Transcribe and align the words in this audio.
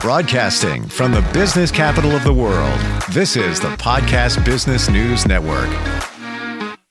Broadcasting 0.00 0.86
from 0.86 1.10
the 1.10 1.22
business 1.32 1.72
capital 1.72 2.12
of 2.12 2.22
the 2.22 2.32
world, 2.32 2.78
this 3.10 3.34
is 3.34 3.58
the 3.58 3.70
Podcast 3.78 4.44
Business 4.44 4.88
News 4.88 5.26
Network. 5.26 5.68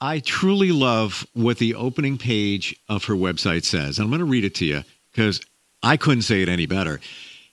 I 0.02 0.22
truly 0.26 0.74
love 0.74 1.26
what 1.34 1.58
the 1.58 1.74
opening 1.76 2.18
page 2.18 2.76
of 2.90 3.06
her 3.06 3.14
website 3.14 3.64
says. 3.64 3.98
I'm 3.98 4.10
going 4.10 4.20
to 4.20 4.26
read 4.26 4.44
it 4.44 4.56
to 4.56 4.66
you 4.66 4.84
because 5.10 5.40
I 5.82 5.96
couldn't 5.96 6.24
say 6.24 6.42
it 6.42 6.50
any 6.50 6.66
better. 6.66 7.00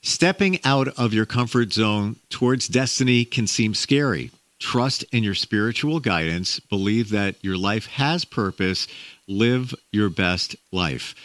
Stepping 0.01 0.59
out 0.65 0.89
of 0.99 1.13
your 1.13 1.25
comfort 1.25 1.71
zone 1.71 2.17
towards 2.29 2.67
destiny 2.67 3.23
can 3.23 3.47
seem 3.47 3.73
scary. 3.73 4.31
Trust 4.59 5.05
in 5.13 5.23
your 5.23 5.35
spiritual 5.35 6.01
guidance. 6.01 6.59
Believe 6.59 7.11
that 7.11 7.41
your 7.41 7.57
life 7.57 7.85
has 7.87 8.25
purpose. 8.25 8.89
Live 9.25 9.73
your 9.93 10.09
best 10.09 10.57
life. 10.73 11.15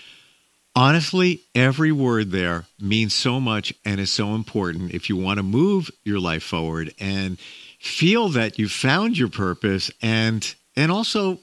Honestly, 0.80 1.42
every 1.54 1.92
word 1.92 2.30
there 2.30 2.64
means 2.80 3.12
so 3.12 3.38
much 3.38 3.70
and 3.84 4.00
is 4.00 4.10
so 4.10 4.34
important 4.34 4.94
if 4.94 5.10
you 5.10 5.16
want 5.18 5.36
to 5.36 5.42
move 5.42 5.90
your 6.04 6.18
life 6.18 6.42
forward 6.42 6.94
and 6.98 7.38
feel 7.78 8.30
that 8.30 8.58
you 8.58 8.66
found 8.66 9.18
your 9.18 9.28
purpose 9.28 9.90
and 10.00 10.54
and 10.74 10.90
also 10.90 11.38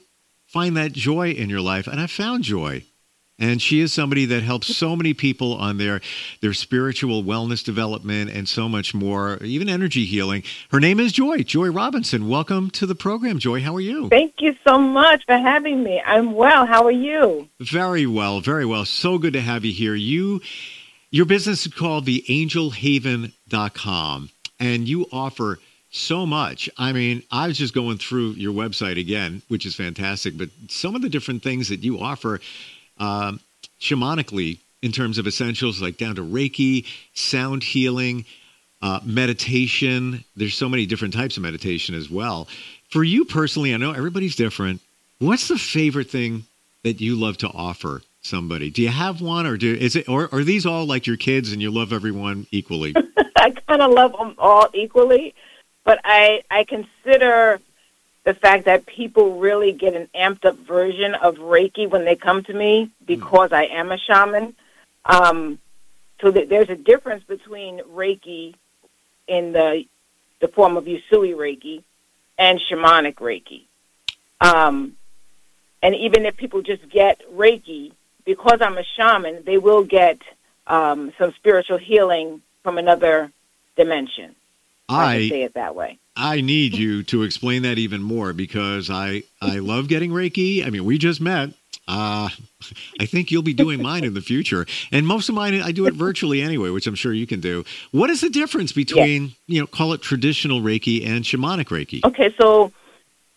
find 0.48 0.76
that 0.76 0.90
joy 0.90 1.30
in 1.30 1.48
your 1.48 1.60
life. 1.60 1.86
And 1.86 2.00
I 2.00 2.08
found 2.08 2.42
joy. 2.42 2.82
And 3.40 3.62
she 3.62 3.80
is 3.80 3.92
somebody 3.92 4.24
that 4.26 4.42
helps 4.42 4.76
so 4.76 4.96
many 4.96 5.14
people 5.14 5.54
on 5.54 5.78
their 5.78 6.00
their 6.40 6.52
spiritual 6.52 7.22
wellness 7.22 7.64
development 7.64 8.30
and 8.30 8.48
so 8.48 8.68
much 8.68 8.94
more, 8.94 9.38
even 9.42 9.68
energy 9.68 10.04
healing. 10.04 10.42
Her 10.70 10.80
name 10.80 10.98
is 10.98 11.12
Joy, 11.12 11.44
Joy 11.44 11.70
Robinson. 11.70 12.28
Welcome 12.28 12.68
to 12.70 12.84
the 12.84 12.96
program, 12.96 13.38
Joy. 13.38 13.62
How 13.62 13.76
are 13.76 13.80
you? 13.80 14.08
Thank 14.08 14.40
you 14.40 14.56
so 14.66 14.76
much 14.76 15.24
for 15.24 15.36
having 15.36 15.84
me. 15.84 16.02
I'm 16.04 16.32
well. 16.32 16.66
How 16.66 16.84
are 16.84 16.90
you? 16.90 17.48
Very 17.60 18.06
well, 18.06 18.40
very 18.40 18.66
well. 18.66 18.84
So 18.84 19.18
good 19.18 19.34
to 19.34 19.40
have 19.40 19.64
you 19.64 19.72
here. 19.72 19.94
You 19.94 20.40
your 21.10 21.24
business 21.24 21.64
is 21.64 21.72
called 21.72 22.06
the 22.06 22.24
angelhaven.com 22.28 24.30
and 24.58 24.88
you 24.88 25.06
offer 25.12 25.60
so 25.90 26.26
much. 26.26 26.68
I 26.76 26.92
mean, 26.92 27.22
I 27.30 27.46
was 27.46 27.56
just 27.56 27.72
going 27.72 27.96
through 27.98 28.32
your 28.32 28.52
website 28.52 29.00
again, 29.00 29.40
which 29.48 29.64
is 29.64 29.74
fantastic, 29.74 30.36
but 30.36 30.50
some 30.68 30.94
of 30.94 31.00
the 31.02 31.08
different 31.08 31.42
things 31.42 31.68
that 31.68 31.84
you 31.84 32.00
offer 32.00 32.40
um, 32.98 33.40
shamanically 33.80 34.58
in 34.82 34.92
terms 34.92 35.18
of 35.18 35.26
essentials, 35.26 35.82
like 35.82 35.96
down 35.96 36.14
to 36.16 36.22
Reiki, 36.22 36.86
sound 37.14 37.62
healing, 37.62 38.24
uh, 38.82 39.00
meditation. 39.04 40.24
There's 40.36 40.54
so 40.54 40.68
many 40.68 40.86
different 40.86 41.14
types 41.14 41.36
of 41.36 41.42
meditation 41.42 41.94
as 41.94 42.10
well. 42.10 42.48
For 42.90 43.04
you 43.04 43.24
personally, 43.24 43.74
I 43.74 43.76
know 43.76 43.92
everybody's 43.92 44.36
different. 44.36 44.80
What's 45.18 45.48
the 45.48 45.58
favorite 45.58 46.10
thing 46.10 46.44
that 46.84 47.00
you 47.00 47.16
love 47.16 47.38
to 47.38 47.48
offer 47.48 48.02
somebody? 48.22 48.70
Do 48.70 48.82
you 48.82 48.88
have 48.88 49.20
one, 49.20 49.46
or 49.46 49.56
do 49.56 49.74
is 49.74 49.96
it, 49.96 50.08
or 50.08 50.32
are 50.32 50.44
these 50.44 50.64
all 50.64 50.86
like 50.86 51.06
your 51.06 51.16
kids 51.16 51.52
and 51.52 51.60
you 51.60 51.70
love 51.70 51.92
everyone 51.92 52.46
equally? 52.50 52.94
I 53.36 53.50
kind 53.50 53.82
of 53.82 53.90
love 53.92 54.12
them 54.12 54.34
all 54.38 54.68
equally, 54.74 55.34
but 55.84 56.00
I 56.04 56.42
I 56.50 56.64
consider 56.64 57.60
the 58.24 58.34
fact 58.34 58.66
that 58.66 58.86
people 58.86 59.38
really 59.38 59.72
get 59.72 59.94
an 59.94 60.08
amped 60.14 60.44
up 60.44 60.56
version 60.58 61.14
of 61.14 61.36
Reiki 61.36 61.88
when 61.88 62.04
they 62.04 62.16
come 62.16 62.42
to 62.44 62.52
me 62.52 62.90
because 63.06 63.52
I 63.52 63.64
am 63.64 63.90
a 63.90 63.98
shaman. 63.98 64.54
Um, 65.04 65.58
so 66.20 66.30
there's 66.30 66.68
a 66.68 66.76
difference 66.76 67.24
between 67.24 67.80
Reiki 67.80 68.54
in 69.26 69.52
the 69.52 69.84
the 70.40 70.48
form 70.48 70.76
of 70.76 70.84
Usui 70.84 71.34
Reiki 71.34 71.82
and 72.38 72.60
shamanic 72.60 73.16
Reiki. 73.16 73.62
Um, 74.40 74.96
and 75.82 75.94
even 75.94 76.26
if 76.26 76.36
people 76.36 76.62
just 76.62 76.88
get 76.88 77.20
Reiki, 77.32 77.92
because 78.24 78.60
I'm 78.60 78.78
a 78.78 78.84
shaman, 78.96 79.42
they 79.44 79.58
will 79.58 79.84
get 79.84 80.18
um, 80.66 81.12
some 81.18 81.32
spiritual 81.32 81.78
healing 81.78 82.42
from 82.62 82.78
another 82.78 83.32
dimension. 83.76 84.34
I, 84.88 85.16
I 85.16 85.28
say 85.28 85.42
it 85.42 85.54
that 85.54 85.74
way. 85.74 85.98
I 86.18 86.40
need 86.40 86.74
you 86.74 87.04
to 87.04 87.22
explain 87.22 87.62
that 87.62 87.78
even 87.78 88.02
more 88.02 88.32
because 88.32 88.90
I 88.90 89.22
I 89.40 89.60
love 89.60 89.88
getting 89.88 90.10
Reiki. 90.10 90.66
I 90.66 90.70
mean, 90.70 90.84
we 90.84 90.98
just 90.98 91.20
met. 91.20 91.50
Uh, 91.86 92.28
I 93.00 93.06
think 93.06 93.30
you'll 93.30 93.42
be 93.42 93.54
doing 93.54 93.80
mine 93.80 94.04
in 94.04 94.12
the 94.12 94.20
future, 94.20 94.66
and 94.92 95.06
most 95.06 95.28
of 95.28 95.34
mine 95.34 95.62
I 95.62 95.72
do 95.72 95.86
it 95.86 95.94
virtually 95.94 96.42
anyway, 96.42 96.70
which 96.70 96.86
I'm 96.86 96.96
sure 96.96 97.12
you 97.12 97.26
can 97.26 97.40
do. 97.40 97.64
What 97.92 98.10
is 98.10 98.20
the 98.20 98.28
difference 98.28 98.72
between 98.72 99.22
yes. 99.22 99.32
you 99.46 99.60
know 99.60 99.66
call 99.66 99.92
it 99.92 100.02
traditional 100.02 100.60
Reiki 100.60 101.06
and 101.06 101.24
shamanic 101.24 101.66
Reiki? 101.66 102.04
Okay, 102.04 102.34
so 102.38 102.72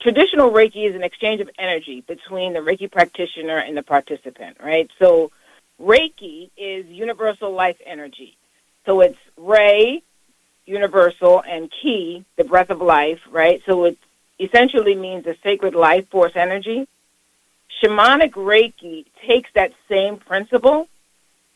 traditional 0.01 0.51
Reiki 0.51 0.89
is 0.89 0.95
an 0.95 1.03
exchange 1.03 1.39
of 1.39 1.49
energy 1.59 2.01
between 2.01 2.53
the 2.53 2.59
Reiki 2.59 2.91
practitioner 2.91 3.57
and 3.57 3.77
the 3.77 3.83
participant, 3.83 4.57
right? 4.61 4.89
So 4.97 5.31
Reiki 5.79 6.49
is 6.57 6.87
universal 6.87 7.53
life 7.53 7.77
energy. 7.85 8.37
So 8.85 9.01
it's 9.01 9.17
Rei, 9.37 10.01
universal, 10.71 11.43
and 11.47 11.71
ki, 11.81 12.25
the 12.37 12.43
breath 12.43 12.69
of 12.69 12.81
life, 12.81 13.19
right? 13.29 13.61
So 13.65 13.83
it 13.85 13.97
essentially 14.39 14.95
means 14.95 15.27
a 15.27 15.35
sacred 15.43 15.75
life 15.75 16.09
force 16.09 16.33
energy. 16.35 16.87
Shamanic 17.81 18.31
Reiki 18.31 19.05
takes 19.27 19.49
that 19.53 19.73
same 19.89 20.17
principle 20.17 20.87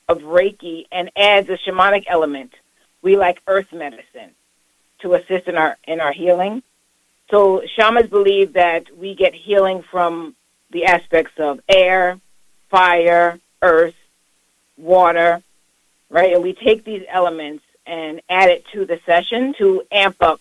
of 0.08 0.20
Reiki 0.20 0.86
and 0.92 1.10
adds 1.16 1.50
a 1.50 1.58
shamanic 1.58 2.04
element. 2.08 2.54
We 3.02 3.18
like 3.18 3.42
earth 3.48 3.72
medicine 3.72 4.32
to 5.00 5.14
assist 5.14 5.48
in 5.48 5.56
our 5.56 5.78
in 5.86 6.00
our 6.00 6.12
healing. 6.12 6.64
So 7.32 7.64
shamans 7.76 8.10
believe 8.10 8.54
that 8.54 8.96
we 8.96 9.16
get 9.16 9.34
healing 9.34 9.84
from 9.92 10.36
the 10.72 10.86
aspects 10.86 11.34
of 11.40 11.60
air, 11.68 12.20
fire, 12.70 13.40
earth, 13.62 13.96
water, 14.78 15.42
right? 16.10 16.34
And 16.34 16.44
we 16.44 16.54
take 16.54 16.84
these 16.84 17.04
elements 17.10 17.65
and 17.86 18.22
add 18.30 18.50
it 18.50 18.66
to 18.74 18.86
the 18.86 19.00
session 19.06 19.54
to 19.58 19.84
amp 19.92 20.18
up 20.22 20.40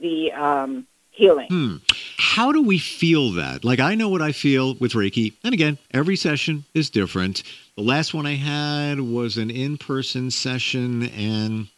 the 0.00 0.32
um, 0.32 0.86
healing. 1.10 1.48
Hmm. 1.48 1.76
How 2.16 2.52
do 2.52 2.62
we 2.62 2.78
feel 2.78 3.32
that? 3.32 3.64
Like, 3.64 3.80
I 3.80 3.94
know 3.94 4.08
what 4.08 4.22
I 4.22 4.32
feel 4.32 4.74
with 4.74 4.92
Reiki. 4.92 5.32
And 5.42 5.54
again, 5.54 5.78
every 5.92 6.16
session 6.16 6.64
is 6.74 6.90
different. 6.90 7.42
The 7.76 7.82
last 7.82 8.14
one 8.14 8.26
I 8.26 8.34
had 8.34 9.00
was 9.00 9.36
an 9.36 9.50
in 9.50 9.78
person 9.78 10.30
session, 10.30 11.08
and 11.10 11.68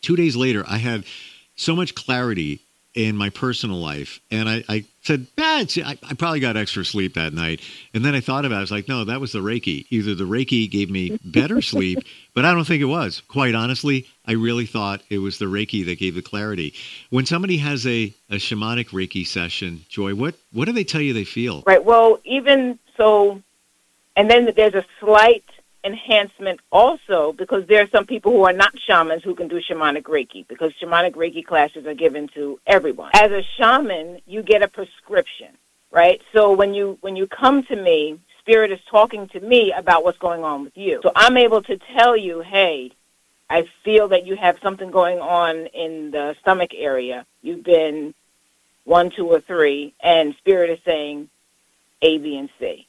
two 0.00 0.16
days 0.16 0.36
later, 0.36 0.64
I 0.68 0.78
had 0.78 1.04
so 1.56 1.76
much 1.76 1.94
clarity 1.94 2.60
in 2.94 3.16
my 3.16 3.30
personal 3.30 3.78
life. 3.78 4.20
And 4.30 4.48
I, 4.48 4.64
I 4.68 4.84
said, 5.02 5.26
ah, 5.38 5.64
I, 5.64 5.98
I, 6.02 6.14
probably 6.14 6.40
got 6.40 6.56
extra 6.56 6.84
sleep 6.84 7.14
that 7.14 7.32
night. 7.32 7.60
And 7.94 8.04
then 8.04 8.14
I 8.14 8.20
thought 8.20 8.44
about 8.44 8.56
it. 8.56 8.58
I 8.58 8.60
was 8.60 8.70
like, 8.70 8.88
no, 8.88 9.04
that 9.04 9.20
was 9.20 9.32
the 9.32 9.38
Reiki. 9.38 9.86
Either 9.88 10.14
the 10.14 10.24
Reiki 10.24 10.70
gave 10.70 10.90
me 10.90 11.18
better 11.24 11.62
sleep, 11.62 12.00
but 12.34 12.44
I 12.44 12.52
don't 12.52 12.66
think 12.66 12.82
it 12.82 12.86
was. 12.86 13.22
Quite 13.28 13.54
honestly, 13.54 14.06
I 14.26 14.32
really 14.32 14.66
thought 14.66 15.02
it 15.08 15.18
was 15.18 15.38
the 15.38 15.46
Reiki 15.46 15.86
that 15.86 15.98
gave 15.98 16.14
the 16.14 16.22
clarity. 16.22 16.74
When 17.08 17.24
somebody 17.24 17.56
has 17.58 17.86
a, 17.86 18.12
a 18.28 18.36
shamanic 18.36 18.88
Reiki 18.88 19.26
session, 19.26 19.84
Joy, 19.88 20.14
what, 20.14 20.34
what 20.52 20.66
do 20.66 20.72
they 20.72 20.84
tell 20.84 21.00
you 21.00 21.14
they 21.14 21.24
feel? 21.24 21.62
Right. 21.66 21.82
Well, 21.82 22.20
even 22.24 22.78
so, 22.96 23.42
and 24.16 24.30
then 24.30 24.52
there's 24.54 24.74
a 24.74 24.84
slight 25.00 25.44
enhancement 25.84 26.60
also 26.70 27.32
because 27.32 27.66
there 27.66 27.82
are 27.82 27.88
some 27.88 28.06
people 28.06 28.32
who 28.32 28.44
are 28.44 28.52
not 28.52 28.72
shamans 28.78 29.22
who 29.24 29.34
can 29.34 29.48
do 29.48 29.60
shamanic 29.60 30.04
reiki 30.04 30.46
because 30.46 30.72
shamanic 30.80 31.14
reiki 31.14 31.44
classes 31.44 31.86
are 31.86 31.94
given 31.94 32.28
to 32.28 32.60
everyone. 32.66 33.10
As 33.14 33.30
a 33.32 33.42
shaman 33.56 34.20
you 34.26 34.42
get 34.42 34.62
a 34.62 34.68
prescription 34.68 35.48
right? 35.92 36.20
So 36.32 36.52
when 36.52 36.74
you 36.74 36.98
when 37.00 37.16
you 37.16 37.26
come 37.26 37.62
to 37.64 37.76
me 37.76 38.18
spirit 38.40 38.72
is 38.72 38.80
talking 38.90 39.28
to 39.28 39.40
me 39.40 39.72
about 39.72 40.02
what's 40.02 40.18
going 40.18 40.42
on 40.42 40.64
with 40.64 40.76
you. 40.76 41.00
So 41.02 41.12
i'm 41.14 41.36
able 41.36 41.62
to 41.62 41.78
tell 41.96 42.16
you 42.16 42.40
hey 42.40 42.92
i 43.50 43.68
feel 43.84 44.08
that 44.08 44.26
you 44.26 44.36
have 44.36 44.58
something 44.62 44.90
going 44.90 45.20
on 45.20 45.66
in 45.66 46.10
the 46.10 46.34
stomach 46.40 46.70
area. 46.74 47.26
You've 47.42 47.64
been 47.64 48.14
one 48.84 49.10
two 49.10 49.26
or 49.26 49.40
three 49.40 49.94
and 50.00 50.34
spirit 50.36 50.70
is 50.70 50.78
saying 50.84 51.28
a 52.02 52.18
b 52.18 52.36
and 52.36 52.50
c. 52.58 52.86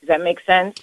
Does 0.00 0.08
that 0.08 0.20
make 0.20 0.40
sense 0.40 0.82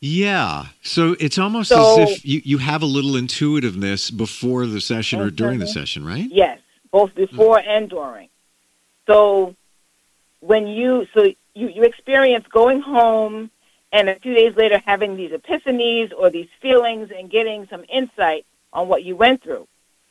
yeah. 0.00 0.66
So 0.82 1.16
it's 1.20 1.38
almost 1.38 1.68
so, 1.68 2.02
as 2.02 2.10
if 2.10 2.24
you, 2.24 2.40
you 2.44 2.58
have 2.58 2.82
a 2.82 2.86
little 2.86 3.16
intuitiveness 3.16 4.10
before 4.10 4.66
the 4.66 4.80
session 4.80 5.20
or 5.20 5.30
during 5.30 5.58
the 5.58 5.66
session, 5.66 6.04
right? 6.04 6.28
Yes, 6.30 6.58
both 6.90 7.14
before 7.14 7.58
mm. 7.58 7.66
and 7.66 7.88
during. 7.88 8.28
So 9.06 9.54
when 10.40 10.66
you 10.66 11.06
so 11.14 11.24
you, 11.54 11.68
you 11.68 11.82
experience 11.82 12.46
going 12.46 12.80
home 12.80 13.50
and 13.92 14.08
a 14.08 14.14
few 14.16 14.34
days 14.34 14.56
later 14.56 14.80
having 14.86 15.16
these 15.16 15.32
epiphanies 15.32 16.12
or 16.16 16.30
these 16.30 16.48
feelings 16.60 17.10
and 17.16 17.30
getting 17.30 17.66
some 17.68 17.84
insight 17.92 18.46
on 18.72 18.88
what 18.88 19.02
you 19.02 19.16
went 19.16 19.42
through. 19.42 19.66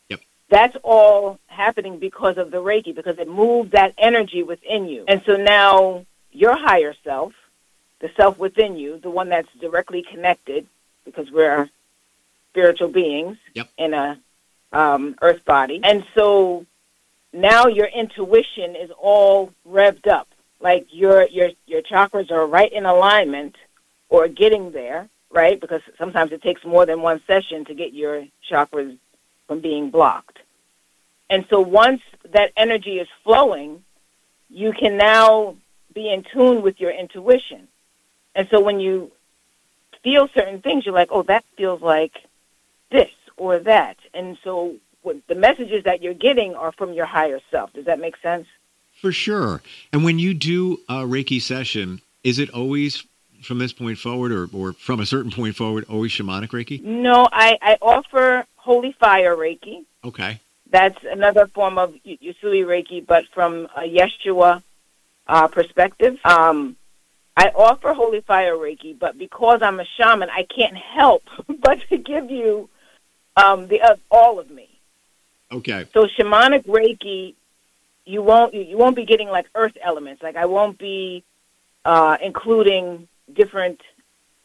Yep. 0.09 0.19
That's 0.49 0.75
all 0.83 1.39
happening 1.47 1.97
because 1.97 2.37
of 2.37 2.51
the 2.51 2.57
Reiki, 2.57 2.93
because 2.93 3.17
it 3.17 3.27
moved 3.27 3.71
that 3.71 3.93
energy 3.97 4.43
within 4.43 4.85
you. 4.87 5.05
And 5.07 5.21
so 5.25 5.37
now 5.37 6.05
your 6.31 6.57
higher 6.57 6.93
self 7.03 7.33
the 7.99 8.09
self 8.15 8.37
within 8.37 8.77
you, 8.77 8.99
the 8.99 9.09
one 9.09 9.29
that's 9.29 9.49
directly 9.59 10.01
connected, 10.01 10.67
because 11.05 11.31
we're 11.31 11.69
spiritual 12.51 12.89
beings 12.89 13.37
yep. 13.53 13.69
in 13.77 13.93
a 13.93 14.19
um, 14.71 15.15
earth 15.21 15.43
body, 15.45 15.79
and 15.83 16.05
so 16.15 16.65
now 17.33 17.67
your 17.67 17.87
intuition 17.87 18.75
is 18.75 18.91
all 18.99 19.51
revved 19.67 20.07
up. 20.07 20.27
Like 20.59 20.87
your 20.91 21.27
your 21.27 21.49
your 21.65 21.81
chakras 21.81 22.31
are 22.31 22.45
right 22.45 22.71
in 22.71 22.85
alignment, 22.85 23.55
or 24.09 24.27
getting 24.27 24.71
there, 24.71 25.07
right? 25.31 25.59
Because 25.59 25.81
sometimes 25.97 26.31
it 26.31 26.41
takes 26.41 26.63
more 26.65 26.85
than 26.85 27.01
one 27.01 27.21
session 27.27 27.65
to 27.65 27.73
get 27.73 27.93
your 27.93 28.25
chakras 28.49 28.97
from 29.47 29.59
being 29.59 29.89
blocked. 29.89 30.39
And 31.29 31.45
so 31.49 31.61
once 31.61 32.01
that 32.31 32.51
energy 32.57 32.99
is 32.99 33.07
flowing, 33.23 33.83
you 34.49 34.73
can 34.73 34.97
now 34.97 35.55
be 35.93 36.11
in 36.11 36.23
tune 36.23 36.61
with 36.61 36.79
your 36.81 36.91
intuition. 36.91 37.67
And 38.35 38.47
so 38.49 38.59
when 38.59 38.79
you 38.79 39.11
feel 40.03 40.27
certain 40.29 40.61
things, 40.61 40.85
you're 40.85 40.95
like, 40.95 41.09
oh, 41.11 41.23
that 41.23 41.43
feels 41.57 41.81
like 41.81 42.13
this 42.91 43.11
or 43.37 43.59
that. 43.59 43.97
And 44.13 44.37
so 44.43 44.75
what 45.01 45.17
the 45.27 45.35
messages 45.35 45.83
that 45.85 46.01
you're 46.01 46.13
getting 46.13 46.55
are 46.55 46.71
from 46.71 46.93
your 46.93 47.05
higher 47.05 47.39
self. 47.51 47.73
Does 47.73 47.85
that 47.85 47.99
make 47.99 48.17
sense? 48.17 48.47
For 49.01 49.11
sure. 49.11 49.61
And 49.93 50.03
when 50.03 50.19
you 50.19 50.33
do 50.33 50.79
a 50.89 51.03
Reiki 51.05 51.41
session, 51.41 52.01
is 52.23 52.39
it 52.39 52.49
always 52.49 53.03
from 53.41 53.59
this 53.59 53.71
point 53.71 53.97
forward 53.97 54.31
or, 54.31 54.49
or 54.53 54.73
from 54.73 54.99
a 54.99 55.05
certain 55.05 55.31
point 55.31 55.55
forward 55.55 55.85
always 55.89 56.11
shamanic 56.11 56.49
Reiki? 56.49 56.83
No, 56.83 57.27
I, 57.31 57.57
I 57.61 57.77
offer 57.81 58.45
holy 58.55 58.91
fire 58.91 59.35
Reiki. 59.35 59.85
Okay. 60.03 60.41
That's 60.69 61.03
another 61.03 61.47
form 61.47 61.77
of 61.77 61.95
Usui 62.05 62.63
Reiki, 62.65 63.05
but 63.05 63.25
from 63.33 63.67
a 63.75 63.81
Yeshua 63.81 64.61
uh, 65.27 65.47
perspective. 65.47 66.19
Um, 66.23 66.75
I 67.39 67.51
offer 67.55 67.93
holy 67.93 68.19
fire 68.19 68.55
Reiki, 68.55 68.99
but 68.99 69.17
because 69.17 69.61
I'm 69.61 69.79
a 69.79 69.85
shaman, 69.95 70.29
I 70.29 70.43
can't 70.43 70.75
help 70.75 71.23
but 71.61 71.79
to 71.87 71.97
give 71.97 72.29
you 72.29 72.69
um, 73.37 73.69
the 73.69 73.81
uh, 73.81 73.95
all 74.11 74.39
of 74.39 74.51
me. 74.51 74.67
Okay. 75.49 75.87
So 75.93 76.05
shamanic 76.05 76.65
Reiki, 76.65 77.35
you 78.03 78.21
won't 78.21 78.53
you 78.53 78.77
won't 78.77 78.97
be 78.97 79.05
getting 79.05 79.29
like 79.29 79.45
earth 79.55 79.77
elements. 79.81 80.21
Like 80.21 80.35
I 80.35 80.47
won't 80.47 80.77
be 80.77 81.23
uh, 81.85 82.17
including 82.21 83.07
different 83.31 83.79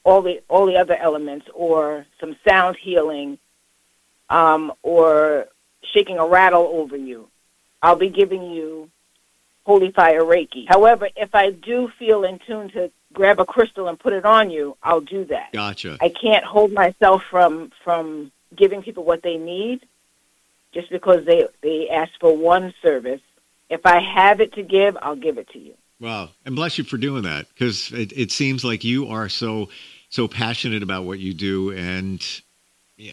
all 0.04 0.22
the 0.22 0.40
all 0.46 0.64
the 0.64 0.76
other 0.76 0.94
elements 0.94 1.46
or 1.52 2.06
some 2.20 2.36
sound 2.46 2.76
healing 2.80 3.38
um, 4.30 4.72
or 4.84 5.48
shaking 5.82 6.18
a 6.18 6.26
rattle 6.28 6.70
over 6.72 6.96
you. 6.96 7.26
I'll 7.82 7.96
be 7.96 8.08
giving 8.08 8.52
you 8.52 8.88
holy 9.64 9.90
fire 9.90 10.22
Reiki. 10.22 10.66
However, 10.68 11.08
if 11.16 11.34
I 11.34 11.50
do 11.50 11.90
feel 11.98 12.24
in 12.24 12.38
tune 12.38 12.70
to 12.70 12.90
grab 13.12 13.40
a 13.40 13.44
crystal 13.44 13.88
and 13.88 13.98
put 13.98 14.12
it 14.12 14.24
on 14.24 14.50
you, 14.50 14.76
I'll 14.82 15.00
do 15.00 15.24
that. 15.26 15.52
Gotcha. 15.52 15.96
I 16.00 16.08
can't 16.08 16.44
hold 16.44 16.72
myself 16.72 17.22
from 17.30 17.72
from 17.82 18.30
giving 18.54 18.82
people 18.82 19.04
what 19.04 19.22
they 19.22 19.36
need 19.36 19.86
just 20.72 20.90
because 20.90 21.24
they 21.24 21.46
they 21.62 21.88
ask 21.88 22.12
for 22.20 22.36
one 22.36 22.74
service. 22.82 23.20
If 23.70 23.86
I 23.86 24.00
have 24.00 24.40
it 24.40 24.52
to 24.54 24.62
give, 24.62 24.96
I'll 25.00 25.16
give 25.16 25.38
it 25.38 25.48
to 25.50 25.58
you. 25.58 25.74
Wow, 26.00 26.30
and 26.44 26.54
bless 26.54 26.76
you 26.76 26.84
for 26.84 26.98
doing 26.98 27.22
that 27.22 27.48
because 27.48 27.90
it, 27.92 28.12
it 28.12 28.30
seems 28.30 28.64
like 28.64 28.84
you 28.84 29.08
are 29.08 29.28
so 29.28 29.68
so 30.10 30.28
passionate 30.28 30.82
about 30.82 31.04
what 31.04 31.18
you 31.18 31.32
do, 31.32 31.72
and 31.72 32.22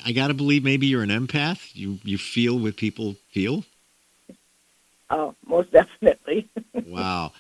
I 0.05 0.11
got 0.11 0.27
to 0.27 0.33
believe 0.33 0.63
maybe 0.63 0.87
you're 0.87 1.03
an 1.03 1.09
empath. 1.09 1.73
You 1.73 1.99
you 2.03 2.17
feel 2.17 2.59
what 2.59 2.75
people 2.75 3.15
feel. 3.29 3.63
Oh, 5.11 5.35
most 5.45 5.71
definitely. 5.71 6.49
wow. 6.85 7.33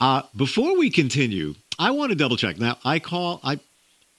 Uh, 0.00 0.22
before 0.36 0.78
we 0.78 0.88
continue, 0.88 1.54
I 1.78 1.90
want 1.90 2.10
to 2.10 2.16
double 2.16 2.36
check. 2.36 2.58
Now, 2.58 2.78
I 2.84 3.00
call 3.00 3.40
I 3.42 3.58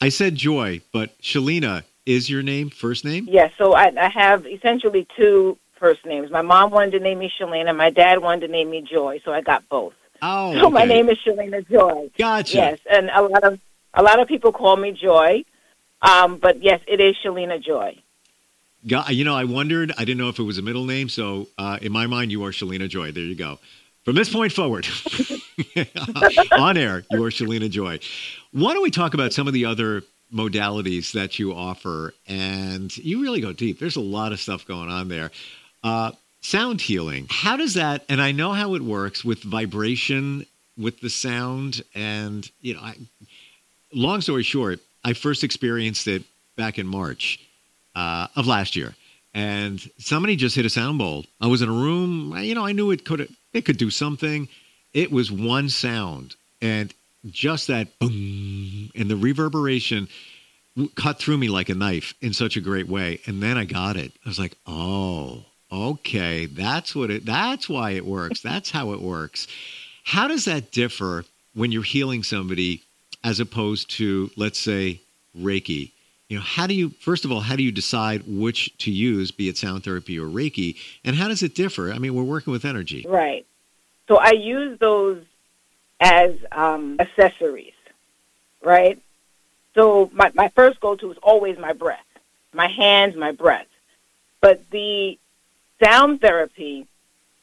I 0.02 0.10
said 0.10 0.36
Joy, 0.36 0.82
but 0.92 1.20
Shalina 1.22 1.84
is 2.06 2.30
your 2.30 2.44
name, 2.44 2.70
first 2.70 3.06
name? 3.06 3.26
Yes. 3.28 3.52
Yeah, 3.52 3.58
so 3.58 3.74
I, 3.74 3.94
I 3.98 4.10
have 4.10 4.46
essentially 4.46 5.08
two 5.16 5.58
first 5.80 6.06
names. 6.06 6.30
My 6.30 6.42
mom 6.42 6.72
wanted 6.72 6.92
to 6.92 7.00
name 7.00 7.20
me 7.20 7.32
Shalina. 7.40 7.76
My 7.76 7.90
dad 7.90 8.22
wanted 8.22 8.48
to 8.48 8.52
name 8.52 8.70
me 8.70 8.82
Joy, 8.82 9.22
so 9.24 9.32
I 9.32 9.42
got 9.42 9.68
both. 9.70 9.94
Oh, 10.22 10.60
so 10.60 10.70
my 10.70 10.84
name 10.84 11.08
is 11.08 11.18
Shalina 11.26 11.66
Joy. 11.70 12.12
Gotcha. 12.18 12.58
Yes, 12.58 12.80
and 12.92 13.10
a 13.14 13.22
lot 13.22 13.44
of 13.46 13.60
a 13.94 14.04
lot 14.04 14.20
of 14.20 14.28
people 14.28 14.52
call 14.52 14.76
me 14.76 14.92
Joy, 14.92 15.46
um, 16.02 16.38
but 16.38 16.62
yes, 16.62 16.82
it 16.88 17.00
is 17.00 17.16
Shalina 17.24 17.64
Joy. 17.64 17.98
You 18.84 19.26
know, 19.26 19.36
I 19.36 19.44
wondered. 19.44 19.92
I 19.98 20.06
didn't 20.06 20.18
know 20.18 20.30
if 20.30 20.40
it 20.40 20.44
was 20.44 20.58
a 20.58 20.62
middle 20.62 20.86
name. 20.86 21.10
So 21.10 21.48
uh, 21.58 21.80
in 21.82 21.92
my 21.92 22.08
mind, 22.08 22.32
you 22.32 22.44
are 22.46 22.52
Shalina 22.52 22.88
Joy. 22.88 23.12
There 23.12 23.24
you 23.24 23.36
go. 23.36 23.60
From 24.06 24.16
this 24.16 24.32
point 24.32 24.54
forward, 24.54 24.88
on 26.52 26.78
air, 26.78 27.04
you 27.12 27.24
are 27.24 27.30
Shalina 27.30 27.70
Joy. 27.70 28.00
Why 28.52 28.74
don't 28.74 28.82
we 28.82 28.92
talk 28.92 29.14
about 29.14 29.34
some 29.34 29.48
of 29.48 29.54
the 29.54 29.66
other 29.66 30.04
modalities 30.34 31.12
that 31.12 31.38
you 31.38 31.54
offer? 31.54 32.14
And 32.28 32.96
you 32.98 33.22
really 33.22 33.42
go 33.42 33.52
deep. 33.52 33.80
There's 33.80 33.98
a 33.98 34.02
lot 34.02 34.32
of 34.32 34.40
stuff 34.40 34.66
going 34.66 34.90
on 34.90 35.10
there. 35.10 35.32
Uh, 35.84 36.14
sound 36.42 36.80
healing. 36.80 37.28
How 37.30 37.58
does 37.58 37.74
that? 37.74 38.06
And 38.08 38.22
I 38.22 38.32
know 38.32 38.54
how 38.54 38.76
it 38.76 38.82
works 38.82 39.26
with 39.26 39.44
vibration, 39.44 40.46
with 40.78 41.02
the 41.02 41.10
sound, 41.10 41.84
and 41.94 42.50
you 42.62 42.76
know, 42.76 42.80
I, 42.80 42.96
long 43.94 44.22
story 44.22 44.44
short, 44.44 44.80
I 45.04 45.14
first 45.14 45.44
experienced 45.44 46.08
it 46.08 46.24
back 46.56 46.80
in 46.80 46.88
March 46.88 47.40
uh, 47.96 48.28
of 48.36 48.48
last 48.48 48.76
year, 48.76 48.96
and 49.34 49.80
somebody 49.98 50.36
just 50.36 50.56
hit 50.56 50.66
a 50.66 50.70
sound 50.70 50.98
bowl. 50.98 51.26
I 51.42 51.48
was 51.48 51.62
in 51.62 51.70
a 51.70 51.74
room. 51.74 52.36
You 52.38 52.56
know, 52.56 52.66
I 52.66 52.72
knew 52.72 52.92
it 52.92 53.06
could 53.06 53.28
it 53.54 53.66
could 53.66 53.78
do 53.78 53.90
something. 53.90 54.48
It 54.94 55.12
was 55.12 55.32
one 55.32 55.70
sound, 55.70 56.36
and 56.62 56.94
just 57.26 57.68
that 57.68 58.00
boom 58.00 58.92
and 58.96 59.10
the 59.10 59.16
reverberation 59.16 60.08
cut 60.96 61.20
through 61.20 61.38
me 61.38 61.50
like 61.50 61.70
a 61.70 61.76
knife 61.76 62.14
in 62.22 62.34
such 62.34 62.56
a 62.56 62.62
great 62.62 62.88
way. 62.88 63.20
And 63.26 63.42
then 63.42 63.58
I 63.58 63.66
got 63.66 63.98
it. 63.98 64.12
I 64.26 64.30
was 64.30 64.40
like, 64.40 64.56
oh, 64.66 65.46
okay, 65.72 66.46
that's 66.46 66.96
what 66.96 67.12
it. 67.12 67.26
That's 67.26 67.68
why 67.68 67.92
it 67.92 68.06
works. 68.06 68.42
That's 68.42 68.72
how 68.72 68.94
it 68.94 69.02
works. 69.02 69.48
How 70.04 70.28
does 70.28 70.46
that 70.46 70.72
differ 70.72 71.26
when 71.54 71.72
you're 71.72 71.84
healing 71.84 72.24
somebody 72.24 72.84
as 73.24 73.40
opposed 73.40 73.90
to, 73.92 74.32
let's 74.36 74.60
say, 74.60 75.02
Reiki? 75.38 75.92
You 76.30 76.38
know 76.38 76.44
how 76.44 76.66
do 76.68 76.74
you 76.74 76.90
first 76.90 77.26
of 77.26 77.32
all 77.32 77.42
how 77.42 77.56
do 77.56 77.64
you 77.64 77.72
decide 77.72 78.24
which 78.26 78.76
to 78.78 78.92
use 78.92 79.32
be 79.32 79.50
it 79.50 79.58
sound 79.58 79.84
therapy 79.84 80.18
or 80.18 80.28
reiki 80.28 80.78
and 81.04 81.16
how 81.16 81.28
does 81.28 81.44
it 81.44 81.56
differ? 81.56 81.92
I 81.92 81.98
mean 82.00 82.16
we're 82.16 82.24
working 82.24 82.52
with 82.52 82.66
energy. 82.66 83.06
Right. 83.08 83.46
So 84.08 84.18
i 84.18 84.32
use 84.32 84.80
those 84.80 85.24
as 86.00 86.36
um, 86.52 86.98
accessories 87.00 87.74
right? 88.62 89.00
So 89.76 90.10
my, 90.14 90.32
my 90.34 90.50
first 90.50 90.80
go-to 90.82 91.12
is 91.12 91.18
always 91.22 91.58
my 91.58 91.74
breath 91.74 92.06
my 92.54 92.68
hands 92.68 93.16
my 93.16 93.32
breath. 93.32 93.68
But 94.42 94.70
the 94.70 95.18
sound 95.84 96.22
therapy 96.22 96.88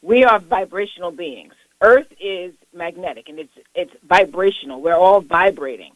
we 0.01 0.23
are 0.23 0.39
vibrational 0.39 1.11
beings. 1.11 1.53
Earth 1.81 2.07
is 2.19 2.53
magnetic 2.73 3.29
and 3.29 3.39
it's 3.39 3.53
it's 3.75 3.93
vibrational. 4.07 4.81
We're 4.81 4.95
all 4.95 5.21
vibrating 5.21 5.93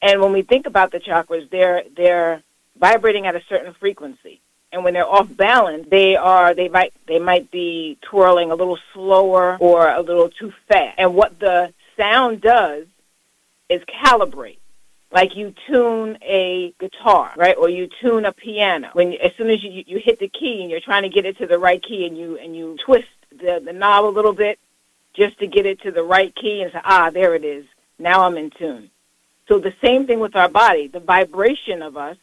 and 0.00 0.20
when 0.20 0.32
we 0.32 0.42
think 0.42 0.66
about 0.66 0.92
the 0.92 1.00
chakras, 1.00 1.50
they're 1.50 1.82
they're 1.96 2.42
vibrating 2.78 3.26
at 3.26 3.34
a 3.34 3.42
certain 3.48 3.74
frequency. 3.74 4.40
And 4.70 4.84
when 4.84 4.94
they're 4.94 5.08
off 5.08 5.34
balance, 5.34 5.86
they 5.90 6.14
are 6.16 6.54
they 6.54 6.68
might 6.68 6.92
they 7.06 7.18
might 7.18 7.50
be 7.50 7.98
twirling 8.02 8.50
a 8.50 8.54
little 8.54 8.78
slower 8.92 9.56
or 9.60 9.88
a 9.88 10.00
little 10.00 10.28
too 10.28 10.52
fast. 10.68 10.94
And 10.98 11.14
what 11.14 11.38
the 11.40 11.72
sound 11.96 12.42
does 12.42 12.86
is 13.68 13.82
calibrate. 13.84 14.58
Like 15.10 15.34
you 15.34 15.54
tune 15.66 16.18
a 16.22 16.74
guitar, 16.78 17.32
right? 17.36 17.56
Or 17.56 17.70
you 17.70 17.88
tune 18.02 18.26
a 18.26 18.32
piano. 18.32 18.90
When 18.92 19.14
as 19.14 19.32
soon 19.36 19.48
as 19.48 19.64
you 19.64 19.82
you 19.86 19.98
hit 19.98 20.18
the 20.20 20.28
key 20.28 20.60
and 20.60 20.70
you're 20.70 20.80
trying 20.80 21.02
to 21.02 21.08
get 21.08 21.24
it 21.24 21.38
to 21.38 21.46
the 21.46 21.58
right 21.58 21.82
key 21.82 22.06
and 22.06 22.16
you 22.16 22.38
and 22.38 22.54
you 22.54 22.76
twist 22.84 23.08
the 23.30 23.60
the 23.64 23.72
knob 23.72 24.04
a 24.04 24.14
little 24.14 24.34
bit 24.34 24.58
just 25.14 25.38
to 25.38 25.46
get 25.46 25.66
it 25.66 25.80
to 25.80 25.90
the 25.90 26.02
right 26.02 26.34
key 26.36 26.62
and 26.62 26.70
say, 26.72 26.80
"Ah, 26.84 27.10
there 27.10 27.34
it 27.34 27.44
is. 27.44 27.64
Now 27.98 28.24
I'm 28.24 28.36
in 28.36 28.50
tune." 28.50 28.90
So 29.48 29.58
the 29.58 29.74
same 29.82 30.06
thing 30.06 30.20
with 30.20 30.36
our 30.36 30.48
body. 30.48 30.88
The 30.88 31.00
vibration 31.00 31.82
of 31.82 31.96
us 31.96 32.18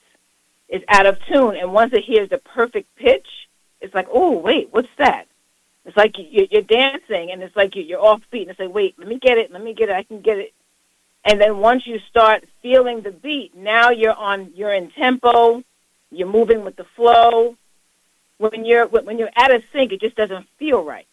is 0.70 0.84
out 0.88 1.06
of 1.08 1.20
tune, 1.26 1.56
and 1.56 1.74
once 1.74 1.94
it 1.94 2.04
hears 2.04 2.30
the 2.30 2.38
perfect 2.38 2.96
pitch, 2.96 3.28
it's 3.82 3.94
like, 3.94 4.08
oh 4.12 4.38
wait, 4.38 4.70
what's 4.72 4.90
that? 4.98 5.28
It's 5.86 5.98
like 5.98 6.16
you're 6.18 6.62
dancing, 6.62 7.32
and 7.32 7.44
it's 7.44 7.56
like 7.56 7.76
you're 7.76 8.04
off 8.04 8.22
beat. 8.32 8.44
And 8.44 8.52
it's 8.52 8.60
like, 8.60 8.74
wait, 8.74 8.98
let 8.98 9.08
me 9.08 9.20
get 9.20 9.38
it, 9.38 9.52
let 9.52 9.64
me 9.64 9.74
get 9.74 9.90
it, 9.90 9.96
I 9.96 10.04
can 10.04 10.22
get 10.22 10.40
it. 10.40 10.54
And 11.24 11.42
then 11.42 11.58
once 11.58 11.86
you 11.88 12.00
start 12.10 12.44
feeling 12.62 13.02
the 13.02 13.12
beat, 13.12 13.56
now 13.56 13.90
you're 13.90 14.14
on, 14.14 14.52
you're 14.56 14.74
in 14.74 14.92
tempo, 14.92 15.64
you're 16.12 16.28
moving 16.28 16.64
with 16.64 16.76
the 16.76 16.86
flow. 16.96 17.58
When 18.38 18.66
you're 18.66 18.88
when 18.88 19.18
you're 19.18 19.30
out 19.36 19.54
of 19.54 19.64
sync, 19.72 19.92
it 19.92 20.02
just 20.02 20.16
doesn't 20.16 20.48
feel 20.58 20.84
right. 20.84 21.08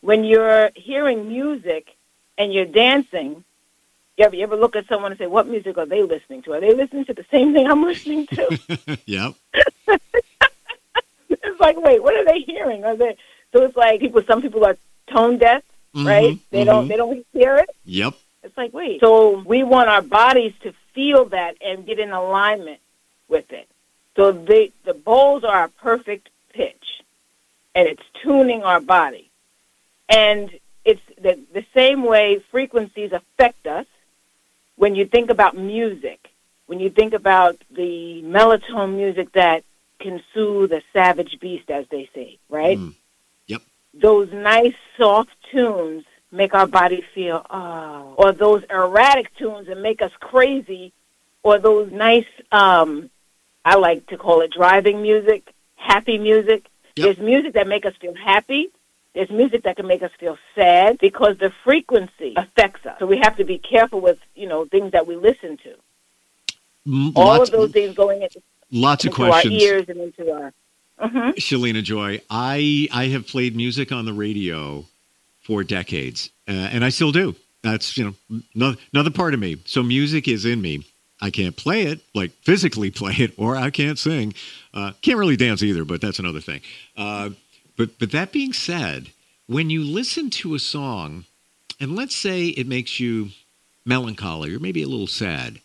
When 0.00 0.24
you're 0.24 0.70
hearing 0.74 1.28
music 1.28 1.96
and 2.38 2.52
you're 2.52 2.64
dancing, 2.64 3.44
you 4.16 4.24
ever, 4.24 4.34
you 4.34 4.42
ever 4.42 4.56
look 4.56 4.76
at 4.76 4.86
someone 4.88 5.12
and 5.12 5.18
say, 5.18 5.26
what 5.26 5.46
music 5.46 5.76
are 5.76 5.86
they 5.86 6.02
listening 6.02 6.42
to? 6.42 6.54
Are 6.54 6.60
they 6.60 6.74
listening 6.74 7.04
to 7.06 7.14
the 7.14 7.24
same 7.30 7.52
thing 7.52 7.66
I'm 7.66 7.82
listening 7.82 8.26
to? 8.28 8.98
yep. 9.06 9.34
it's 11.28 11.60
like, 11.60 11.76
wait, 11.78 12.02
what 12.02 12.14
are 12.14 12.24
they 12.24 12.40
hearing? 12.40 12.84
Are 12.84 12.96
they? 12.96 13.16
So 13.52 13.62
it's 13.64 13.76
like 13.76 14.00
people. 14.00 14.22
Some 14.26 14.42
people 14.42 14.64
are 14.64 14.76
tone 15.12 15.38
deaf, 15.38 15.62
mm-hmm, 15.94 16.06
right? 16.06 16.38
They 16.50 16.60
mm-hmm. 16.60 16.66
don't. 16.66 16.88
They 16.88 16.96
don't 16.96 17.26
hear 17.32 17.58
it. 17.58 17.70
Yep. 17.84 18.14
It's 18.42 18.56
like, 18.56 18.72
wait. 18.72 19.00
So 19.00 19.40
we 19.40 19.62
want 19.62 19.88
our 19.88 20.02
bodies 20.02 20.54
to 20.62 20.72
feel 20.94 21.26
that 21.26 21.56
and 21.60 21.86
get 21.86 21.98
in 21.98 22.12
alignment 22.12 22.80
with 23.28 23.50
it. 23.52 23.68
So 24.16 24.32
the 24.32 24.72
the 24.84 24.94
bowls 24.94 25.44
are 25.44 25.64
a 25.64 25.68
perfect 25.68 26.30
pitch, 26.52 27.02
and 27.74 27.86
it's 27.86 28.02
tuning 28.22 28.62
our 28.62 28.80
body, 28.80 29.30
and 30.08 30.50
it's 30.84 31.02
the 31.20 31.38
the 31.52 31.66
same 31.74 32.04
way 32.04 32.42
frequencies 32.50 33.12
affect 33.12 33.66
us 33.66 33.86
when 34.76 34.94
you 34.94 35.06
think 35.06 35.30
about 35.30 35.56
music, 35.56 36.28
when 36.66 36.80
you 36.80 36.90
think 36.90 37.14
about 37.14 37.56
the 37.70 38.22
melatonin 38.24 38.96
music 38.96 39.32
that 39.32 39.64
can 39.98 40.22
soothe 40.34 40.72
a 40.72 40.82
savage 40.92 41.38
beast, 41.40 41.70
as 41.70 41.86
they 41.90 42.08
say, 42.14 42.38
right? 42.48 42.78
Mm. 42.78 42.94
Yep. 43.46 43.62
Those 43.94 44.30
nice, 44.32 44.74
soft 44.98 45.30
tunes 45.50 46.04
make 46.30 46.54
our 46.54 46.66
body 46.66 47.02
feel, 47.14 47.44
oh, 47.48 48.14
or 48.18 48.32
those 48.32 48.62
erratic 48.68 49.34
tunes 49.36 49.68
that 49.68 49.78
make 49.78 50.02
us 50.02 50.12
crazy, 50.20 50.92
or 51.42 51.58
those 51.58 51.90
nice, 51.92 52.26
um, 52.52 53.10
I 53.64 53.76
like 53.76 54.06
to 54.08 54.18
call 54.18 54.42
it 54.42 54.52
driving 54.52 55.00
music, 55.00 55.52
happy 55.76 56.18
music. 56.18 56.66
Yep. 56.96 57.04
There's 57.04 57.18
music 57.18 57.52
that 57.54 57.66
make 57.66 57.86
us 57.86 57.94
feel 58.00 58.14
happy. 58.14 58.70
There's 59.16 59.30
music 59.30 59.62
that 59.62 59.76
can 59.76 59.86
make 59.86 60.02
us 60.02 60.10
feel 60.20 60.36
sad 60.54 60.98
because 60.98 61.38
the 61.38 61.50
frequency 61.64 62.34
affects 62.36 62.84
us. 62.84 62.98
So 62.98 63.06
we 63.06 63.16
have 63.22 63.34
to 63.38 63.44
be 63.44 63.56
careful 63.56 63.98
with, 63.98 64.18
you 64.34 64.46
know, 64.46 64.66
things 64.66 64.92
that 64.92 65.06
we 65.06 65.16
listen 65.16 65.56
to. 65.56 67.12
All 67.16 67.28
lots, 67.28 67.48
of 67.48 67.56
those 67.56 67.72
things 67.72 67.94
going 67.94 68.20
into, 68.20 68.42
lots 68.70 69.06
of 69.06 69.12
into 69.12 69.32
our 69.32 69.42
ears 69.46 69.86
and 69.88 70.00
into 70.02 70.30
our. 70.30 70.52
hmm 70.98 71.30
Shalina 71.30 71.82
Joy, 71.82 72.20
I 72.28 72.88
I 72.92 73.06
have 73.06 73.26
played 73.26 73.56
music 73.56 73.90
on 73.90 74.04
the 74.04 74.12
radio 74.12 74.84
for 75.44 75.64
decades, 75.64 76.28
uh, 76.46 76.52
and 76.52 76.84
I 76.84 76.90
still 76.90 77.10
do. 77.10 77.34
That's 77.62 77.96
you 77.96 78.14
know 78.28 78.40
no, 78.54 78.74
another 78.92 79.10
part 79.10 79.32
of 79.32 79.40
me. 79.40 79.56
So 79.64 79.82
music 79.82 80.28
is 80.28 80.44
in 80.44 80.60
me. 80.60 80.84
I 81.22 81.30
can't 81.30 81.56
play 81.56 81.84
it, 81.84 82.00
like 82.14 82.32
physically 82.42 82.90
play 83.00 83.14
it, 83.14 83.32
or 83.38 83.56
I 83.56 83.70
can't 83.70 83.98
sing. 83.98 84.34
Uh, 84.74 84.92
can't 85.00 85.18
really 85.18 85.38
dance 85.38 85.62
either, 85.62 85.86
but 85.86 86.02
that's 86.02 86.18
another 86.18 86.40
thing. 86.40 86.60
Uh, 86.98 87.30
but 87.76 87.98
but 87.98 88.12
that 88.12 88.32
being 88.32 88.52
said, 88.52 89.10
when 89.46 89.70
you 89.70 89.82
listen 89.82 90.30
to 90.30 90.54
a 90.54 90.58
song, 90.58 91.24
and 91.80 91.94
let's 91.94 92.16
say 92.16 92.46
it 92.46 92.66
makes 92.66 92.98
you 92.98 93.30
melancholy 93.84 94.54
or 94.54 94.58
maybe 94.58 94.82
a 94.82 94.88
little 94.88 95.06
sad, 95.06 95.60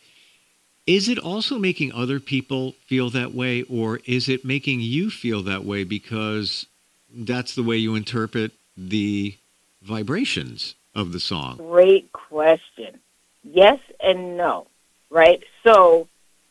is 0.88 1.08
it 1.08 1.18
also 1.18 1.58
making 1.58 1.94
other 1.94 2.20
people 2.20 2.74
feel 2.86 3.10
that 3.12 3.34
way, 3.34 3.64
or 3.64 4.00
is 4.06 4.28
it 4.28 4.44
making 4.44 4.82
you 4.82 5.10
feel 5.10 5.42
that 5.44 5.64
way 5.64 5.84
because 5.84 6.66
that's 7.14 7.56
the 7.56 7.64
way 7.64 7.78
you 7.78 7.96
interpret 7.96 8.52
the 8.76 9.36
vibrations 9.82 10.76
of 10.96 11.12
the 11.12 11.20
song? 11.20 11.58
Great 11.58 12.12
question. 12.12 13.00
Yes 13.44 13.80
and 14.00 14.38
no, 14.38 14.68
right? 15.10 15.44
So 15.64 16.08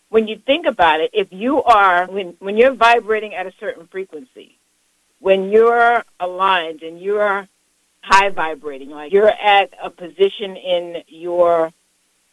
when 0.08 0.26
you 0.28 0.36
think 0.36 0.66
about 0.66 1.00
it, 1.00 1.10
if 1.12 1.32
you 1.32 1.62
are 1.62 2.06
when 2.06 2.36
when 2.40 2.56
you're 2.56 2.74
vibrating 2.74 3.34
at 3.34 3.46
a 3.46 3.52
certain 3.60 3.86
frequency, 3.86 4.56
when 5.20 5.50
you're 5.50 6.04
aligned 6.18 6.82
and 6.82 7.00
you're 7.00 7.48
high 8.02 8.30
vibrating, 8.30 8.90
like 8.90 9.12
you're 9.12 9.28
at 9.28 9.70
a 9.82 9.90
position 9.90 10.56
in 10.56 11.02
your 11.06 11.72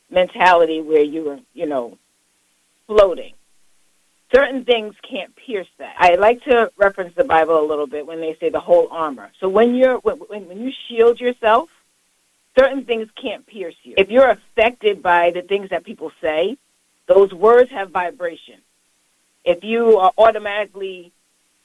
mentality 0.10 0.82
where 0.82 1.04
you're, 1.04 1.40
you 1.54 1.66
know, 1.66 1.98
floating. 2.88 3.34
Certain 4.34 4.66
things 4.66 4.96
can't 5.10 5.34
pierce 5.36 5.68
that. 5.78 5.96
I 5.98 6.16
like 6.16 6.44
to 6.46 6.72
reference 6.78 7.16
the 7.16 7.24
Bible 7.24 7.60
a 7.60 7.66
little 7.66 7.88
bit 7.88 8.06
when 8.06 8.20
they 8.20 8.36
say 8.40 8.50
the 8.50 8.60
whole 8.60 8.88
armor. 8.92 9.32
So 9.40 9.48
when 9.48 9.76
you're 9.76 9.98
when, 10.00 10.18
when 10.18 10.60
you 10.60 10.72
shield 10.88 11.20
yourself, 11.20 11.70
certain 12.58 12.84
things 12.84 13.08
can't 13.22 13.46
pierce 13.46 13.76
you. 13.84 13.94
If 13.98 14.10
you're 14.10 14.30
affected 14.30 15.02
by 15.02 15.32
the 15.32 15.42
things 15.42 15.70
that 15.70 15.86
people 15.86 16.12
say, 16.22 16.58
those 17.08 17.34
words 17.34 17.72
have 17.72 17.92
vibration. 17.92 18.56
If 19.46 19.64
you 19.64 19.98
are 19.98 20.12
automatically 20.18 21.14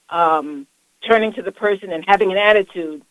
um, 0.09 0.67
turning 1.07 1.33
to 1.33 1.41
the 1.41 1.51
person 1.51 1.91
and 1.91 2.03
having 2.07 2.31
an 2.31 2.37
attitude, 2.37 3.03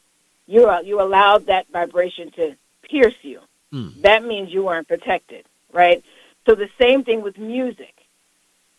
you 0.46 0.66
are, 0.66 0.82
you 0.82 1.00
allowed 1.00 1.46
that 1.46 1.66
vibration 1.72 2.30
to 2.32 2.56
pierce 2.82 3.14
you. 3.22 3.40
Mm. 3.72 4.02
That 4.02 4.24
means 4.24 4.52
you 4.52 4.64
weren't 4.64 4.88
protected, 4.88 5.46
right? 5.72 6.02
So 6.46 6.54
the 6.54 6.68
same 6.80 7.04
thing 7.04 7.22
with 7.22 7.38
music. 7.38 7.94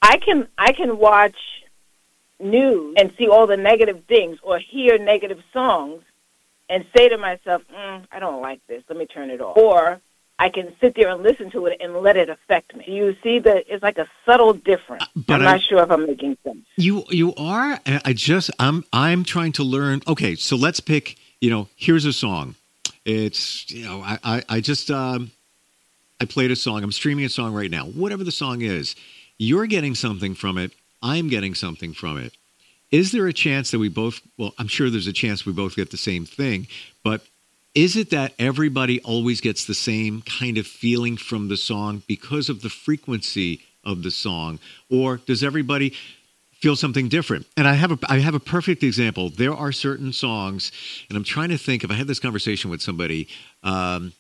I 0.01 0.17
can 0.17 0.47
I 0.57 0.73
can 0.73 0.97
watch 0.97 1.37
news 2.39 2.95
and 2.97 3.13
see 3.17 3.29
all 3.29 3.47
the 3.47 3.57
negative 3.57 4.03
things 4.07 4.37
or 4.43 4.59
hear 4.59 4.97
negative 4.97 5.41
songs 5.53 6.03
and 6.69 6.85
say 6.95 7.09
to 7.09 7.17
myself, 7.17 7.61
mm, 7.73 8.05
I 8.11 8.19
don't 8.19 8.41
like 8.41 8.59
this. 8.67 8.83
Let 8.89 8.97
me 8.97 9.05
turn 9.05 9.29
it 9.29 9.39
off. 9.39 9.57
Or 9.57 10.01
I 10.39 10.49
can 10.49 10.73
sit 10.81 10.95
there 10.95 11.09
and 11.09 11.21
listen 11.23 11.51
to 11.51 11.67
it 11.67 11.79
and 11.79 11.95
let 12.01 12.17
it 12.17 12.29
affect 12.29 12.75
me. 12.75 12.85
You 12.87 13.15
see 13.23 13.39
that 13.39 13.65
it's 13.67 13.83
like 13.83 13.97
a 13.97 14.07
subtle 14.25 14.53
difference. 14.53 15.05
But 15.15 15.35
I'm 15.35 15.41
I- 15.47 15.51
not 15.53 15.61
sure 15.61 15.81
if 15.83 15.91
I'm 15.91 16.05
making 16.05 16.37
sense. 16.43 16.65
You 16.75 17.03
you 17.09 17.33
are. 17.35 17.79
I 17.85 18.13
just 18.13 18.49
I'm 18.59 18.83
I'm 18.91 19.23
trying 19.23 19.51
to 19.53 19.63
learn. 19.63 20.01
Okay, 20.07 20.35
so 20.35 20.55
let's 20.55 20.79
pick. 20.79 21.17
You 21.39 21.49
know, 21.49 21.67
here's 21.75 22.05
a 22.05 22.13
song. 22.13 22.55
It's 23.05 23.69
you 23.71 23.85
know 23.85 24.01
I 24.01 24.17
I, 24.23 24.43
I 24.49 24.59
just 24.61 24.89
um, 24.89 25.31
I 26.19 26.25
played 26.25 26.51
a 26.51 26.55
song. 26.55 26.83
I'm 26.83 26.91
streaming 26.91 27.25
a 27.25 27.29
song 27.29 27.53
right 27.53 27.69
now. 27.71 27.85
Whatever 27.85 28.23
the 28.23 28.31
song 28.31 28.61
is, 28.61 28.95
you're 29.37 29.67
getting 29.67 29.93
something 29.95 30.35
from 30.35 30.57
it. 30.57 30.71
I'm 31.01 31.27
getting 31.29 31.53
something 31.53 31.93
from 31.93 32.17
it. 32.17 32.33
Is 32.91 33.11
there 33.11 33.27
a 33.27 33.33
chance 33.33 33.71
that 33.71 33.79
we 33.79 33.89
both? 33.89 34.21
Well, 34.37 34.53
I'm 34.57 34.67
sure 34.67 34.89
there's 34.89 35.07
a 35.07 35.13
chance 35.13 35.45
we 35.45 35.53
both 35.53 35.75
get 35.75 35.91
the 35.91 35.97
same 35.97 36.25
thing. 36.25 36.67
But 37.03 37.25
is 37.75 37.95
it 37.95 38.11
that 38.11 38.33
everybody 38.37 39.01
always 39.01 39.41
gets 39.41 39.65
the 39.65 39.73
same 39.73 40.21
kind 40.21 40.57
of 40.57 40.67
feeling 40.67 41.17
from 41.17 41.47
the 41.49 41.57
song 41.57 42.03
because 42.07 42.49
of 42.49 42.61
the 42.61 42.69
frequency 42.69 43.61
of 43.83 44.03
the 44.03 44.11
song, 44.11 44.59
or 44.89 45.17
does 45.17 45.43
everybody? 45.43 45.93
feel 46.63 46.77
something 46.77 47.09
different. 47.09 47.45
And 47.57 47.67
I 47.67 47.73
have 47.73 47.91
a 47.91 47.99
I 48.07 48.19
have 48.19 48.35
a 48.35 48.39
perfect 48.39 48.83
example. 48.83 49.29
There 49.29 49.53
are 49.53 49.73
certain 49.73 50.13
songs, 50.13 50.71
and 51.09 51.17
I'm 51.17 51.25
trying 51.25 51.49
to 51.49 51.57
think 51.57 51.83
if 51.83 51.91
I 51.91 51.93
had 51.95 52.07
this 52.07 52.21
conversation 52.21 52.71
with 52.71 52.81
somebody 52.81 53.27
um, 53.63 54.13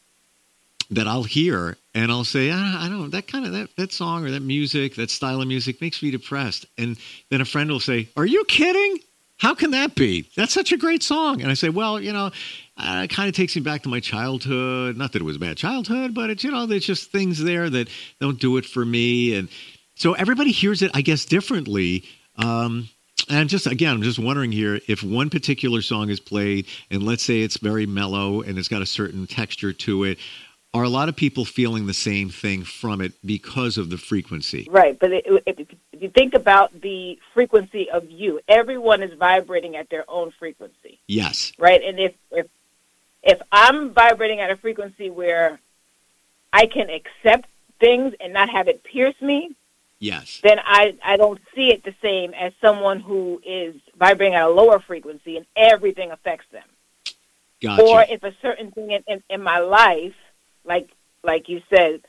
that 0.91 1.07
I'll 1.07 1.23
hear 1.23 1.77
and 1.95 2.11
I'll 2.11 2.25
say, 2.25 2.51
I, 2.51 2.85
I 2.85 2.89
don't 2.89 3.11
that 3.11 3.27
kind 3.27 3.45
of 3.45 3.53
that 3.53 3.75
that 3.77 3.93
song 3.93 4.25
or 4.25 4.31
that 4.31 4.41
music, 4.41 4.95
that 4.95 5.09
style 5.09 5.41
of 5.41 5.47
music 5.47 5.79
makes 5.79 6.03
me 6.03 6.11
depressed. 6.11 6.65
And 6.77 6.97
then 7.29 7.39
a 7.39 7.45
friend 7.45 7.71
will 7.71 7.79
say, 7.79 8.09
Are 8.17 8.25
you 8.25 8.43
kidding? 8.43 8.99
How 9.43 9.53
can 9.53 9.71
that 9.71 9.93
be? 9.93 10.25
That's 10.37 10.53
such 10.53 10.71
a 10.71 10.77
great 10.77 11.03
song. 11.03 11.41
And 11.41 11.51
I 11.51 11.53
say, 11.53 11.67
Well, 11.67 11.99
you 11.99 12.13
know, 12.13 12.31
uh, 12.77 13.01
it 13.03 13.09
kind 13.09 13.27
of 13.27 13.35
takes 13.35 13.57
me 13.57 13.61
back 13.61 13.83
to 13.83 13.89
my 13.89 13.99
childhood. 13.99 14.95
Not 14.95 15.11
that 15.11 15.21
it 15.21 15.25
was 15.25 15.35
a 15.35 15.39
bad 15.39 15.57
childhood, 15.57 16.13
but 16.13 16.29
it's 16.29 16.45
you 16.45 16.51
know, 16.51 16.65
there's 16.65 16.85
just 16.85 17.11
things 17.11 17.43
there 17.43 17.69
that 17.69 17.89
don't 18.21 18.39
do 18.39 18.55
it 18.55 18.65
for 18.65 18.85
me. 18.85 19.35
And 19.35 19.49
so 19.95 20.13
everybody 20.13 20.51
hears 20.51 20.81
it, 20.81 20.91
I 20.93 21.01
guess, 21.01 21.25
differently. 21.25 22.05
Um, 22.37 22.87
and 23.27 23.37
I'm 23.37 23.47
just 23.49 23.67
again, 23.67 23.95
I'm 23.95 24.01
just 24.01 24.17
wondering 24.17 24.53
here 24.53 24.79
if 24.87 25.03
one 25.03 25.29
particular 25.29 25.81
song 25.81 26.09
is 26.09 26.21
played, 26.21 26.67
and 26.89 27.03
let's 27.03 27.21
say 27.23 27.41
it's 27.41 27.57
very 27.57 27.85
mellow 27.85 28.43
and 28.43 28.57
it's 28.57 28.69
got 28.69 28.81
a 28.81 28.85
certain 28.85 29.27
texture 29.27 29.73
to 29.73 30.05
it, 30.05 30.19
are 30.73 30.83
a 30.83 30.89
lot 30.89 31.07
of 31.07 31.15
people 31.15 31.45
feeling 31.45 31.85
the 31.85 31.93
same 31.93 32.29
thing 32.29 32.63
from 32.63 32.99
it 32.99 33.13
because 33.23 33.77
of 33.77 33.89
the 33.89 33.97
frequency? 33.97 34.67
Right, 34.71 34.97
but 34.97 35.11
it, 35.11 35.23
if, 35.45 35.59
if 35.91 36.01
you 36.01 36.09
think 36.09 36.33
about 36.33 36.81
the 36.81 37.19
frequency 37.33 37.89
of 37.91 38.09
you, 38.09 38.39
everyone 38.47 39.03
is 39.03 39.13
vibrating 39.13 39.75
at 39.75 39.89
their 39.89 40.03
own 40.07 40.31
frequency, 40.31 40.99
Yes. 41.07 41.53
right? 41.59 41.81
And 41.83 41.99
if 41.99 42.13
if 42.31 42.47
if 43.21 43.41
I'm 43.51 43.91
vibrating 43.91 44.39
at 44.39 44.49
a 44.49 44.57
frequency 44.57 45.09
where 45.09 45.59
I 46.51 46.65
can 46.65 46.89
accept 46.89 47.47
things 47.79 48.13
and 48.19 48.33
not 48.33 48.49
have 48.49 48.67
it 48.67 48.83
pierce 48.83 49.19
me, 49.21 49.55
Yes. 49.99 50.39
then 50.41 50.59
I 50.65 50.95
I 51.03 51.17
don't 51.17 51.39
see 51.53 51.69
it 51.69 51.83
the 51.83 51.93
same 52.01 52.33
as 52.33 52.51
someone 52.59 52.99
who 52.99 53.39
is 53.45 53.75
vibrating 53.95 54.33
at 54.33 54.43
a 54.43 54.49
lower 54.49 54.79
frequency 54.79 55.37
and 55.37 55.45
everything 55.55 56.09
affects 56.09 56.47
them. 56.51 56.63
Gotcha. 57.61 57.83
Or 57.83 58.01
if 58.09 58.23
a 58.23 58.33
certain 58.41 58.71
thing 58.71 58.91
in, 58.91 59.03
in, 59.07 59.23
in 59.29 59.43
my 59.43 59.59
life, 59.59 60.15
like 60.65 60.89
like 61.23 61.49
you 61.49 61.61
said, 61.69 62.01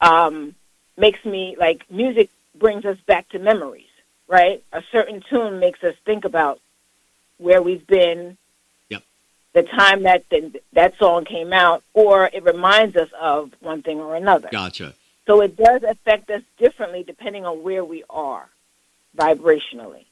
um, 0.00 0.54
makes 0.96 1.24
me 1.24 1.56
like 1.58 1.90
music 1.90 2.30
brings 2.54 2.84
us 2.84 2.98
back 3.06 3.28
to 3.30 3.38
memories, 3.38 3.88
right? 4.28 4.62
A 4.72 4.82
certain 4.92 5.22
tune 5.30 5.58
makes 5.58 5.82
us 5.82 5.94
think 6.04 6.24
about 6.24 6.60
where 7.38 7.62
we've 7.62 7.86
been, 7.86 8.36
Yep. 8.90 9.02
the 9.54 9.62
time 9.62 10.02
that 10.02 10.28
the, 10.30 10.60
that 10.74 10.98
song 10.98 11.24
came 11.24 11.52
out, 11.54 11.82
or 11.94 12.28
it 12.32 12.42
reminds 12.44 12.96
us 12.96 13.08
of 13.18 13.50
one 13.60 13.82
thing 13.82 13.98
or 13.98 14.14
another. 14.14 14.48
gotcha. 14.50 14.94
So 15.26 15.40
it 15.40 15.56
does 15.56 15.82
affect 15.84 16.28
us 16.30 16.42
differently 16.58 17.02
depending 17.02 17.46
on 17.46 17.62
where 17.62 17.84
we 17.84 18.04
are 18.10 18.48
vibrationally. 19.16 20.04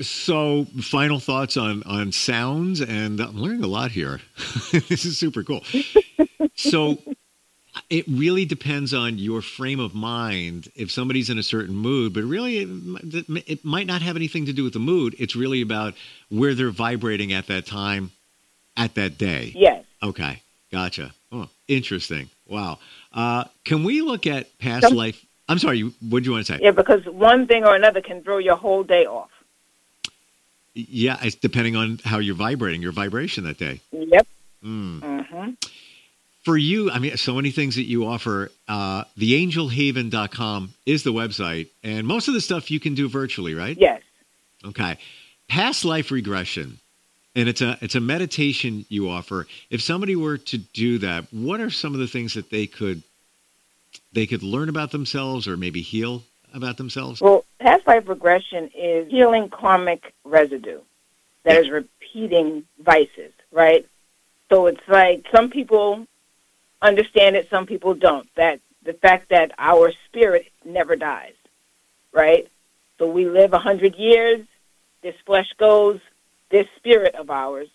So, 0.00 0.64
final 0.80 1.20
thoughts 1.20 1.58
on 1.58 1.82
on 1.82 2.10
sounds, 2.10 2.80
and 2.80 3.20
I'm 3.20 3.36
learning 3.36 3.64
a 3.64 3.66
lot 3.66 3.90
here. 3.90 4.20
this 4.72 5.04
is 5.04 5.18
super 5.18 5.44
cool. 5.44 5.62
So, 6.60 6.98
it 7.90 8.04
really 8.08 8.44
depends 8.44 8.92
on 8.92 9.18
your 9.18 9.42
frame 9.42 9.80
of 9.80 9.94
mind. 9.94 10.68
If 10.74 10.90
somebody's 10.90 11.30
in 11.30 11.38
a 11.38 11.42
certain 11.42 11.74
mood, 11.74 12.12
but 12.12 12.24
really, 12.24 12.58
it, 12.58 13.44
it 13.46 13.64
might 13.64 13.86
not 13.86 14.02
have 14.02 14.16
anything 14.16 14.46
to 14.46 14.52
do 14.52 14.64
with 14.64 14.72
the 14.72 14.80
mood. 14.80 15.14
It's 15.18 15.36
really 15.36 15.62
about 15.62 15.94
where 16.28 16.54
they're 16.54 16.70
vibrating 16.70 17.32
at 17.32 17.46
that 17.46 17.66
time, 17.66 18.10
at 18.76 18.94
that 18.94 19.18
day. 19.18 19.52
Yes. 19.54 19.84
Okay, 20.02 20.42
gotcha. 20.72 21.12
Oh, 21.32 21.48
interesting. 21.68 22.30
Wow. 22.46 22.78
Uh, 23.12 23.44
can 23.64 23.84
we 23.84 24.02
look 24.02 24.26
at 24.26 24.58
past 24.58 24.88
Some- 24.88 24.96
life? 24.96 25.24
I'm 25.48 25.58
sorry. 25.58 25.82
What 25.82 26.22
do 26.22 26.26
you 26.28 26.32
want 26.32 26.46
to 26.46 26.52
say? 26.52 26.60
Yeah, 26.62 26.70
because 26.70 27.04
one 27.06 27.48
thing 27.48 27.64
or 27.64 27.74
another 27.74 28.00
can 28.00 28.22
throw 28.22 28.38
your 28.38 28.54
whole 28.54 28.84
day 28.84 29.04
off. 29.06 29.30
Yeah, 30.74 31.18
it's 31.22 31.34
depending 31.34 31.74
on 31.74 31.98
how 32.04 32.20
you're 32.20 32.36
vibrating, 32.36 32.80
your 32.82 32.92
vibration 32.92 33.42
that 33.44 33.58
day. 33.58 33.80
Yep. 33.90 34.26
Mm. 34.64 35.26
hmm 35.26 35.50
for 36.42 36.56
you, 36.56 36.90
I 36.90 36.98
mean, 36.98 37.16
so 37.16 37.34
many 37.34 37.50
things 37.50 37.76
that 37.76 37.84
you 37.84 38.06
offer. 38.06 38.50
Uh, 38.66 39.04
theangelhaven.com 39.18 40.74
is 40.86 41.02
the 41.02 41.12
website, 41.12 41.68
and 41.82 42.06
most 42.06 42.28
of 42.28 42.34
the 42.34 42.40
stuff 42.40 42.70
you 42.70 42.80
can 42.80 42.94
do 42.94 43.08
virtually, 43.08 43.54
right? 43.54 43.76
Yes. 43.76 44.02
Okay. 44.64 44.98
Past 45.48 45.84
life 45.84 46.10
regression, 46.10 46.78
and 47.34 47.48
it's 47.48 47.60
a 47.60 47.76
it's 47.80 47.94
a 47.94 48.00
meditation 48.00 48.86
you 48.88 49.10
offer. 49.10 49.46
If 49.68 49.82
somebody 49.82 50.16
were 50.16 50.38
to 50.38 50.58
do 50.58 50.98
that, 50.98 51.26
what 51.32 51.60
are 51.60 51.70
some 51.70 51.94
of 51.94 52.00
the 52.00 52.06
things 52.06 52.34
that 52.34 52.50
they 52.50 52.66
could 52.66 53.02
they 54.12 54.26
could 54.26 54.42
learn 54.42 54.68
about 54.68 54.92
themselves, 54.92 55.46
or 55.46 55.56
maybe 55.56 55.82
heal 55.82 56.22
about 56.54 56.76
themselves? 56.76 57.20
Well, 57.20 57.44
past 57.58 57.86
life 57.86 58.08
regression 58.08 58.70
is 58.74 59.10
healing 59.10 59.50
karmic 59.50 60.14
residue 60.24 60.80
that 61.42 61.56
is 61.56 61.68
repeating 61.70 62.64
vices, 62.78 63.32
right? 63.50 63.86
So 64.50 64.66
it's 64.66 64.86
like 64.88 65.26
some 65.32 65.50
people 65.50 66.06
understand 66.82 67.36
it, 67.36 67.48
some 67.50 67.66
people 67.66 67.94
don't. 67.94 68.28
That 68.36 68.60
the 68.84 68.94
fact 68.94 69.28
that 69.30 69.52
our 69.58 69.92
spirit 70.06 70.50
never 70.64 70.96
dies, 70.96 71.34
right? 72.12 72.48
So 72.98 73.10
we 73.10 73.26
live 73.28 73.52
a 73.52 73.58
hundred 73.58 73.94
years, 73.96 74.40
this 75.02 75.14
flesh 75.24 75.48
goes, 75.58 76.00
this 76.50 76.66
spirit 76.76 77.14
of 77.14 77.30
ours 77.30 77.68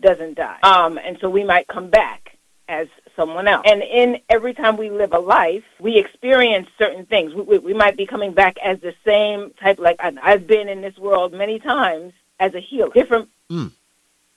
doesn't 0.00 0.34
die. 0.34 0.58
Um, 0.62 0.98
and 0.98 1.18
so 1.20 1.28
we 1.30 1.44
might 1.44 1.66
come 1.68 1.88
back 1.90 2.36
as 2.68 2.88
someone 3.16 3.46
else. 3.48 3.62
And 3.66 3.82
in 3.82 4.20
every 4.28 4.54
time 4.54 4.76
we 4.76 4.90
live 4.90 5.12
a 5.12 5.18
life, 5.18 5.64
we 5.80 5.96
experience 5.98 6.68
certain 6.78 7.06
things. 7.06 7.34
We, 7.34 7.42
we, 7.42 7.58
we 7.58 7.74
might 7.74 7.96
be 7.96 8.06
coming 8.06 8.32
back 8.32 8.56
as 8.62 8.80
the 8.80 8.94
same 9.04 9.50
type. 9.60 9.78
Like 9.78 9.96
I, 10.00 10.12
I've 10.22 10.46
been 10.46 10.68
in 10.68 10.80
this 10.80 10.96
world 10.96 11.32
many 11.32 11.58
times 11.58 12.12
as 12.40 12.54
a 12.54 12.60
healer, 12.60 12.90
different, 12.92 13.28
Mm. 13.50 13.70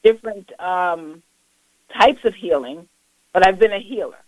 different 0.04 0.60
um, 0.60 1.24
types 1.94 2.26
of 2.26 2.36
healing, 2.36 2.90
but 3.36 3.46
I've 3.46 3.60
been 3.60 3.74
a 3.74 3.80
healer, 3.80 4.24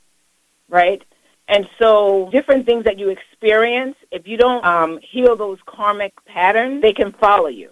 right? 0.68 1.02
And 1.48 1.66
so, 1.80 2.30
different 2.30 2.66
things 2.66 2.84
that 2.84 3.00
you 3.00 3.08
experience, 3.08 3.96
if 4.12 4.28
you 4.28 4.36
don't 4.36 4.66
um, 4.66 5.00
heal 5.02 5.38
those 5.38 5.60
karmic 5.66 6.14
patterns, 6.26 6.82
they 6.82 6.92
can 6.92 7.14
follow 7.14 7.48
you. 7.48 7.72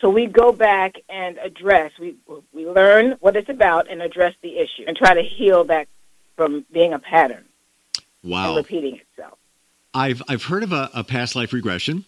So 0.00 0.08
we 0.08 0.26
go 0.26 0.52
back 0.52 0.94
and 1.08 1.38
address. 1.38 1.90
We 1.98 2.14
we 2.52 2.68
learn 2.68 3.16
what 3.18 3.34
it's 3.34 3.48
about 3.48 3.90
and 3.90 4.00
address 4.00 4.32
the 4.40 4.58
issue 4.58 4.84
and 4.86 4.96
try 4.96 5.12
to 5.12 5.22
heal 5.22 5.64
that 5.64 5.88
from 6.36 6.64
being 6.70 6.92
a 6.92 7.00
pattern 7.00 7.44
Wow. 8.22 8.54
repeating 8.54 9.00
itself. 9.00 9.38
I've 9.92 10.22
I've 10.28 10.44
heard 10.44 10.62
of 10.62 10.72
a, 10.72 10.88
a 10.94 11.02
past 11.02 11.34
life 11.34 11.52
regression. 11.52 12.04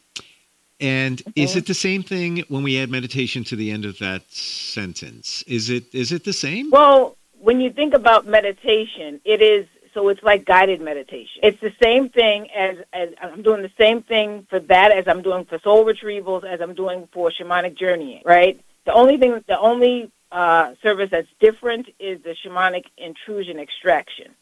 And 0.78 1.20
is 1.34 1.54
Mhm. 1.54 1.56
it 1.56 1.66
the 1.66 1.74
same 1.74 2.04
thing 2.04 2.44
when 2.48 2.62
we 2.62 2.78
add 2.78 2.90
meditation 2.90 3.42
to 3.44 3.56
the 3.56 3.72
end 3.72 3.84
of 3.84 3.98
that 3.98 4.22
sentence? 4.32 5.42
Is 5.48 5.68
it 5.68 5.92
is 5.92 6.12
it 6.12 6.22
the 6.22 6.32
same? 6.32 6.70
Well, 6.70 7.16
when 7.40 7.60
you 7.60 7.70
think 7.70 7.94
about 7.94 8.26
meditation, 8.26 9.20
it 9.24 9.40
is 9.42 9.66
so 9.92 10.08
it's 10.08 10.22
like 10.22 10.44
guided 10.44 10.80
meditation. 10.80 11.40
It's 11.42 11.60
the 11.60 11.72
same 11.82 12.10
thing 12.10 12.48
as 12.50 12.76
as 12.92 13.08
I'm 13.20 13.42
doing 13.42 13.62
the 13.62 13.72
same 13.78 14.02
thing 14.02 14.46
for 14.48 14.60
that 14.60 14.92
as 14.92 15.08
I'm 15.08 15.22
doing 15.22 15.44
for 15.46 15.58
soul 15.60 15.84
retrievals 15.84 16.44
as 16.44 16.60
I'm 16.60 16.74
doing 16.74 17.08
for 17.12 17.30
shamanic 17.30 17.76
journeying, 17.76 18.22
right? 18.24 18.60
The 18.84 18.92
only 18.92 19.16
thing 19.16 19.42
the 19.48 19.58
only 19.58 20.10
uh, 20.30 20.74
service 20.82 21.10
that's 21.10 21.28
different 21.40 21.88
is 21.98 22.22
the 22.22 22.36
shamanic 22.44 22.84
intrusion 22.96 23.58
extraction 23.58 24.34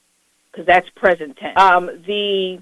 because 0.50 0.66
that's 0.66 0.88
present 0.90 1.36
tense. 1.36 1.58
Um, 1.58 1.86
the 2.06 2.60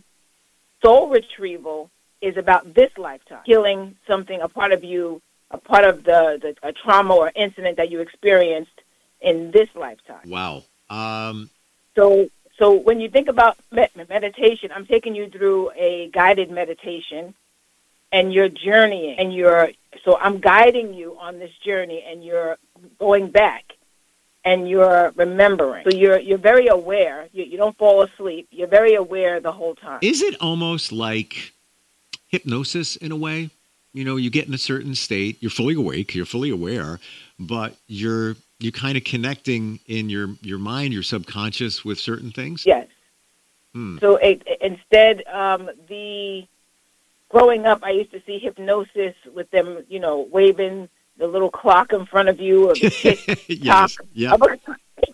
soul 0.82 1.08
retrieval 1.08 1.90
is 2.20 2.36
about 2.36 2.74
this 2.74 2.90
lifetime, 2.96 3.42
healing 3.44 3.96
something, 4.06 4.40
a 4.40 4.48
part 4.48 4.72
of 4.72 4.84
you, 4.84 5.20
a 5.50 5.58
part 5.58 5.84
of 5.84 6.04
the, 6.04 6.38
the 6.40 6.68
a 6.68 6.72
trauma 6.72 7.14
or 7.14 7.32
incident 7.34 7.76
that 7.78 7.90
you 7.90 8.00
experienced 8.00 8.75
in 9.26 9.50
this 9.50 9.68
lifetime. 9.74 10.26
Wow. 10.36 10.62
Um, 10.88 11.50
So, 11.96 12.28
so 12.58 12.66
when 12.72 13.00
you 13.00 13.08
think 13.10 13.28
about 13.28 13.58
meditation, 13.72 14.70
I'm 14.74 14.86
taking 14.86 15.14
you 15.14 15.28
through 15.28 15.72
a 15.88 16.08
guided 16.20 16.50
meditation, 16.50 17.34
and 18.12 18.32
you're 18.32 18.48
journeying, 18.48 19.18
and 19.18 19.34
you're 19.34 19.68
so 20.04 20.16
I'm 20.26 20.38
guiding 20.38 20.94
you 20.94 21.08
on 21.26 21.38
this 21.42 21.54
journey, 21.68 22.00
and 22.08 22.24
you're 22.24 22.56
going 22.98 23.26
back, 23.30 23.64
and 24.44 24.68
you're 24.70 25.12
remembering. 25.16 25.84
So 25.88 25.96
you're 26.02 26.20
you're 26.20 26.44
very 26.52 26.68
aware. 26.68 27.28
You, 27.32 27.44
you 27.44 27.56
don't 27.62 27.76
fall 27.76 28.02
asleep. 28.02 28.44
You're 28.50 28.74
very 28.80 28.94
aware 28.94 29.40
the 29.40 29.52
whole 29.52 29.74
time. 29.74 29.98
is 30.02 30.22
it 30.22 30.34
almost 30.40 30.92
like 30.92 31.52
hypnosis 32.28 32.96
in 32.96 33.10
a 33.12 33.16
way? 33.26 33.50
You 33.96 34.04
know, 34.04 34.16
you 34.16 34.28
get 34.28 34.46
in 34.46 34.52
a 34.52 34.58
certain 34.58 34.94
state, 34.94 35.38
you're 35.40 35.50
fully 35.50 35.74
awake, 35.74 36.14
you're 36.14 36.26
fully 36.26 36.50
aware, 36.50 37.00
but 37.38 37.76
you're 37.86 38.36
you're 38.58 38.70
kind 38.72 38.98
of 38.98 39.04
connecting 39.04 39.80
in 39.86 40.10
your 40.10 40.28
your 40.42 40.58
mind, 40.58 40.92
your 40.92 41.02
subconscious 41.02 41.82
with 41.82 41.98
certain 41.98 42.30
things. 42.30 42.66
Yes. 42.66 42.88
Hmm. 43.72 43.96
So 43.96 44.16
it, 44.16 44.46
instead, 44.60 45.26
um, 45.32 45.70
the 45.88 46.46
growing 47.30 47.64
up, 47.64 47.80
I 47.82 47.92
used 47.92 48.10
to 48.10 48.20
see 48.26 48.38
hypnosis 48.38 49.14
with 49.34 49.50
them, 49.50 49.82
you 49.88 49.98
know, 49.98 50.28
waving 50.30 50.90
the 51.16 51.26
little 51.26 51.50
clock 51.50 51.94
in 51.94 52.04
front 52.04 52.28
of 52.28 52.38
you, 52.38 52.68
or 52.68 52.74
the 52.74 52.90
tick 53.26 53.46
yes. 53.48 53.96
Yeah. 54.12 54.36
you 54.36 55.08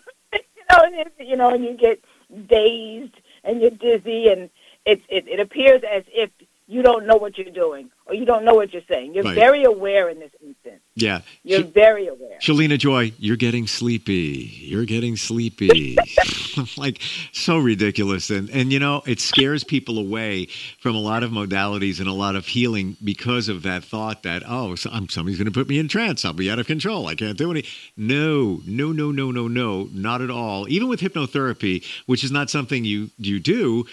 know, 0.70 0.82
and 0.82 0.94
it, 0.96 1.12
you 1.20 1.36
know, 1.36 1.50
and 1.50 1.64
you 1.64 1.74
get 1.74 2.02
dazed 2.48 3.14
and 3.44 3.60
you're 3.60 3.70
dizzy, 3.70 4.26
and 4.26 4.50
it, 4.84 5.02
it 5.08 5.28
it 5.28 5.38
appears 5.38 5.82
as 5.88 6.02
if 6.08 6.30
you 6.72 6.82
don't 6.82 7.06
know 7.06 7.16
what 7.16 7.37
you're 7.38 7.50
doing 7.50 7.90
or 8.06 8.14
you 8.14 8.24
don't 8.24 8.44
know 8.44 8.54
what 8.54 8.72
you're 8.72 8.82
saying. 8.88 9.14
You're 9.14 9.24
Right. 9.24 9.35
very 9.35 9.64
aware 9.64 10.08
in 10.08 10.18
this 10.18 10.30
instance. 10.44 10.80
Yeah. 10.94 11.20
You're 11.44 11.62
Sh- 11.62 11.66
very 11.74 12.06
aware. 12.08 12.38
Shalina 12.40 12.78
Joy, 12.78 13.12
you're 13.18 13.37
getting 13.37 13.66
sleepy. 13.66 14.50
You're 14.62 14.85
getting 14.85 15.16
sleepy. 15.16 15.96
like 16.76 17.00
so 17.32 17.58
ridiculous. 17.58 18.30
And 18.30 18.50
and 18.50 18.72
you 18.72 18.78
know, 18.78 19.02
it 19.06 19.20
scares 19.20 19.64
people 19.64 19.98
away 19.98 20.46
from 20.80 20.94
a 20.94 21.00
lot 21.00 21.22
of 21.22 21.30
modalities 21.30 21.98
and 22.00 22.08
a 22.08 22.12
lot 22.12 22.37
of 22.37 22.46
healing 22.46 22.96
because 23.02 23.48
of 23.48 23.62
that 23.62 23.85
thought 23.85 24.22
that, 24.24 24.42
oh, 24.46 24.74
so 24.74 24.90
I'm, 24.92 25.08
somebody's 25.08 25.38
going 25.38 25.46
to 25.46 25.52
put 25.52 25.68
me 25.68 25.78
in 25.78 25.88
trance. 25.88 26.24
I'll 26.24 26.32
be 26.32 26.50
out 26.50 26.58
of 26.58 26.66
control. 26.66 27.06
I 27.06 27.14
can't 27.14 27.38
do 27.38 27.50
any. 27.50 27.64
No, 27.96 28.61
no, 28.66 28.92
no, 28.92 29.11
no, 29.12 29.30
no, 29.30 29.48
no, 29.48 29.88
not 29.92 30.20
at 30.22 30.30
all. 30.30 30.68
Even 30.68 30.88
with 30.88 31.00
hypnotherapy, 31.00 31.85
which 32.06 32.24
is 32.24 32.32
not 32.32 32.50
something 32.50 32.85
you 32.85 33.11
you 33.18 33.40
do, 33.40 33.87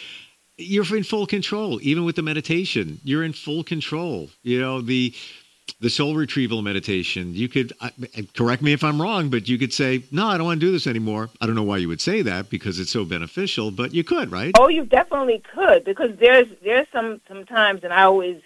you're 0.59 0.95
in 0.95 1.03
full 1.03 1.25
control. 1.25 1.79
Even 1.81 2.05
with 2.05 2.15
the 2.15 2.21
meditation, 2.21 2.99
you're 3.03 3.23
in 3.23 3.33
full 3.33 3.63
control. 3.63 4.29
You 4.43 4.59
know, 4.59 4.81
the 4.81 5.13
the 5.81 5.89
soul 5.89 6.15
retrieval 6.15 6.61
meditation, 6.61 7.33
you 7.35 7.47
could 7.47 7.71
I- 7.79 7.91
correct 8.35 8.61
me 8.61 8.73
if 8.73 8.83
I'm 8.83 9.01
wrong, 9.01 9.29
but 9.29 9.47
you 9.47 9.57
could 9.57 9.71
say, 9.71 10.03
"No, 10.11 10.27
I 10.27 10.37
don't 10.37 10.47
want 10.47 10.59
to 10.59 10.65
do 10.65 10.71
this 10.71 10.87
anymore." 10.87 11.29
I 11.39 11.45
don't 11.45 11.55
know 11.55 11.63
why 11.63 11.77
you 11.77 11.87
would 11.87 12.01
say 12.01 12.21
that 12.23 12.49
because 12.49 12.79
it's 12.79 12.91
so 12.91 13.05
beneficial, 13.05 13.71
but 13.71 13.93
you 13.93 14.03
could, 14.03 14.31
right? 14.31 14.51
Oh, 14.59 14.67
you 14.67 14.83
definitely 14.85 15.41
could 15.53 15.85
because 15.85 16.15
there's 16.17 16.47
there's 16.63 16.87
some 16.91 17.21
sometimes, 17.27 17.83
and 17.83 17.93
I 17.93 18.03
always 18.03 18.41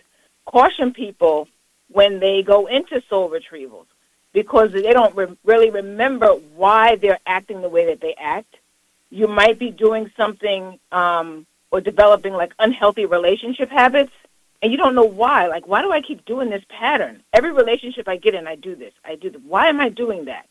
caution 0.45 0.93
people 0.93 1.47
when 1.89 2.19
they 2.19 2.43
go 2.43 2.67
into 2.67 3.01
soul 3.09 3.29
retrievals 3.29 3.85
because 4.33 4.71
they 4.71 4.93
don't 4.93 5.15
re- 5.15 5.37
really 5.45 5.69
remember 5.69 6.27
why 6.55 6.97
they're 6.97 7.19
acting 7.25 7.61
the 7.61 7.69
way 7.69 7.85
that 7.85 8.01
they 8.01 8.15
act. 8.15 8.57
You 9.09 9.27
might 9.27 9.59
be 9.59 9.69
doing 9.69 10.11
something 10.17 10.79
um, 10.91 11.45
or 11.73 11.81
developing 11.81 12.33
like 12.33 12.53
unhealthy 12.59 13.05
relationship 13.07 13.67
habits, 13.69 14.11
and 14.61 14.71
you 14.71 14.77
don't 14.77 14.93
know 14.93 15.03
why. 15.03 15.47
Like, 15.47 15.67
why 15.67 15.81
do 15.81 15.91
I 15.91 16.01
keep 16.01 16.23
doing 16.23 16.51
this 16.51 16.63
pattern? 16.69 17.23
Every 17.33 17.51
relationship 17.51 18.07
I 18.07 18.15
get 18.17 18.35
in, 18.35 18.45
I 18.47 18.55
do 18.55 18.75
this. 18.75 18.93
I 19.03 19.15
do 19.15 19.31
this. 19.31 19.41
Why 19.45 19.67
am 19.69 19.81
I 19.81 19.89
doing 19.89 20.25
that? 20.25 20.45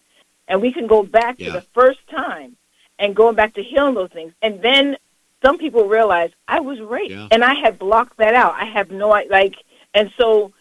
And 0.48 0.60
we 0.60 0.72
can 0.72 0.88
go 0.88 1.04
back 1.04 1.36
Yeah. 1.38 1.46
to 1.46 1.52
the 1.52 1.60
first 1.72 2.00
time 2.08 2.56
and 2.98 3.14
going 3.14 3.36
back 3.36 3.54
to 3.54 3.62
healing 3.62 3.94
those 3.94 4.10
things, 4.10 4.32
and 4.42 4.60
then 4.60 4.96
some 5.42 5.58
people 5.58 5.84
realize 5.88 6.30
I 6.48 6.58
was 6.58 6.80
raped 6.80 7.12
Yeah. 7.12 7.28
and 7.30 7.44
I 7.44 7.54
had 7.54 7.78
blocked 7.78 8.16
that 8.16 8.34
out. 8.34 8.54
I 8.58 8.64
have 8.64 8.90
no 8.90 9.08
like, 9.30 9.54
and 9.94 10.12
so 10.18 10.52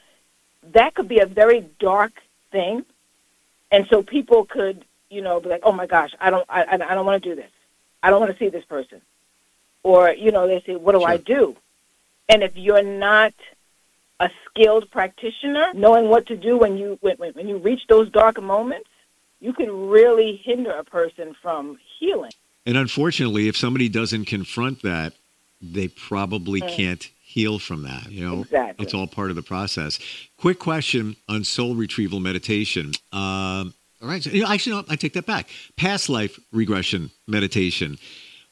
that 0.74 0.94
could 0.94 1.08
be 1.08 1.20
a 1.20 1.26
very 1.26 1.62
dark 1.80 2.14
thing, 2.52 2.86
and 3.72 3.88
so 3.90 4.04
people 4.04 4.46
could, 4.46 4.86
you 5.10 5.22
know, 5.22 5.40
be 5.40 5.50
like, 5.50 5.62
oh 5.64 5.72
my 5.72 5.88
gosh, 5.88 6.12
I 6.22 6.30
don't, 6.30 6.46
I 6.48 6.62
I 6.72 6.94
don't 6.96 7.06
want 7.08 7.22
to 7.24 7.30
do 7.30 7.36
this. 7.36 7.50
I 8.04 8.12
don't 8.12 8.20
want 8.20 8.32
to 8.32 8.38
see 8.38 8.50
this 8.50 8.66
person, 8.66 9.02
or 9.84 10.12
you 10.12 10.32
know, 10.32 10.48
they 10.48 10.62
say, 10.66 10.76
what 10.76 10.94
do 10.94 11.04
I 11.04 11.18
do? 11.18 11.56
And 12.30 12.44
if 12.44 12.56
you're 12.56 12.84
not 12.84 13.34
a 14.20 14.30
skilled 14.46 14.90
practitioner, 14.92 15.68
knowing 15.74 16.08
what 16.10 16.28
to 16.28 16.38
do 16.38 16.58
when 16.58 16.78
you 16.78 16.98
when, 17.02 17.18
when 17.18 17.34
when 17.34 17.48
you 17.48 17.58
reach 17.58 17.82
those 17.88 18.10
dark 18.12 18.42
moments, 18.42 18.90
you 19.40 19.54
can 19.54 19.90
really 19.90 20.36
hinder 20.44 20.72
a 20.72 20.84
person 20.84 21.36
from 21.42 21.78
healing. 22.00 22.32
And 22.66 22.78
unfortunately, 22.78 23.48
if 23.48 23.58
somebody 23.58 23.90
doesn't 23.90 24.26
confront 24.26 24.84
that, 24.84 25.14
they 25.62 25.88
probably 25.88 26.62
Mm. 26.62 26.70
can't 26.76 27.10
heal 27.24 27.58
from 27.60 27.84
that. 27.84 28.12
You 28.12 28.28
know, 28.28 28.42
Exactly. 28.42 28.84
it's 28.84 28.94
all 28.94 29.08
part 29.08 29.30
of 29.32 29.36
the 29.36 29.42
process. 29.42 30.00
Quick 30.38 30.60
question 30.60 31.16
on 31.28 31.44
soul 31.44 31.74
retrieval 31.76 32.20
meditation. 32.20 32.92
Um, 33.12 33.74
all 34.02 34.08
right, 34.10 34.22
so, 34.22 34.30
you 34.32 34.42
know, 34.44 34.50
actually, 34.52 34.74
no, 34.74 34.84
I 34.90 34.96
take 34.96 35.14
that 35.14 35.26
back. 35.26 35.50
Past 35.76 36.10
life 36.10 36.40
regression 36.52 37.10
meditation. 37.28 37.98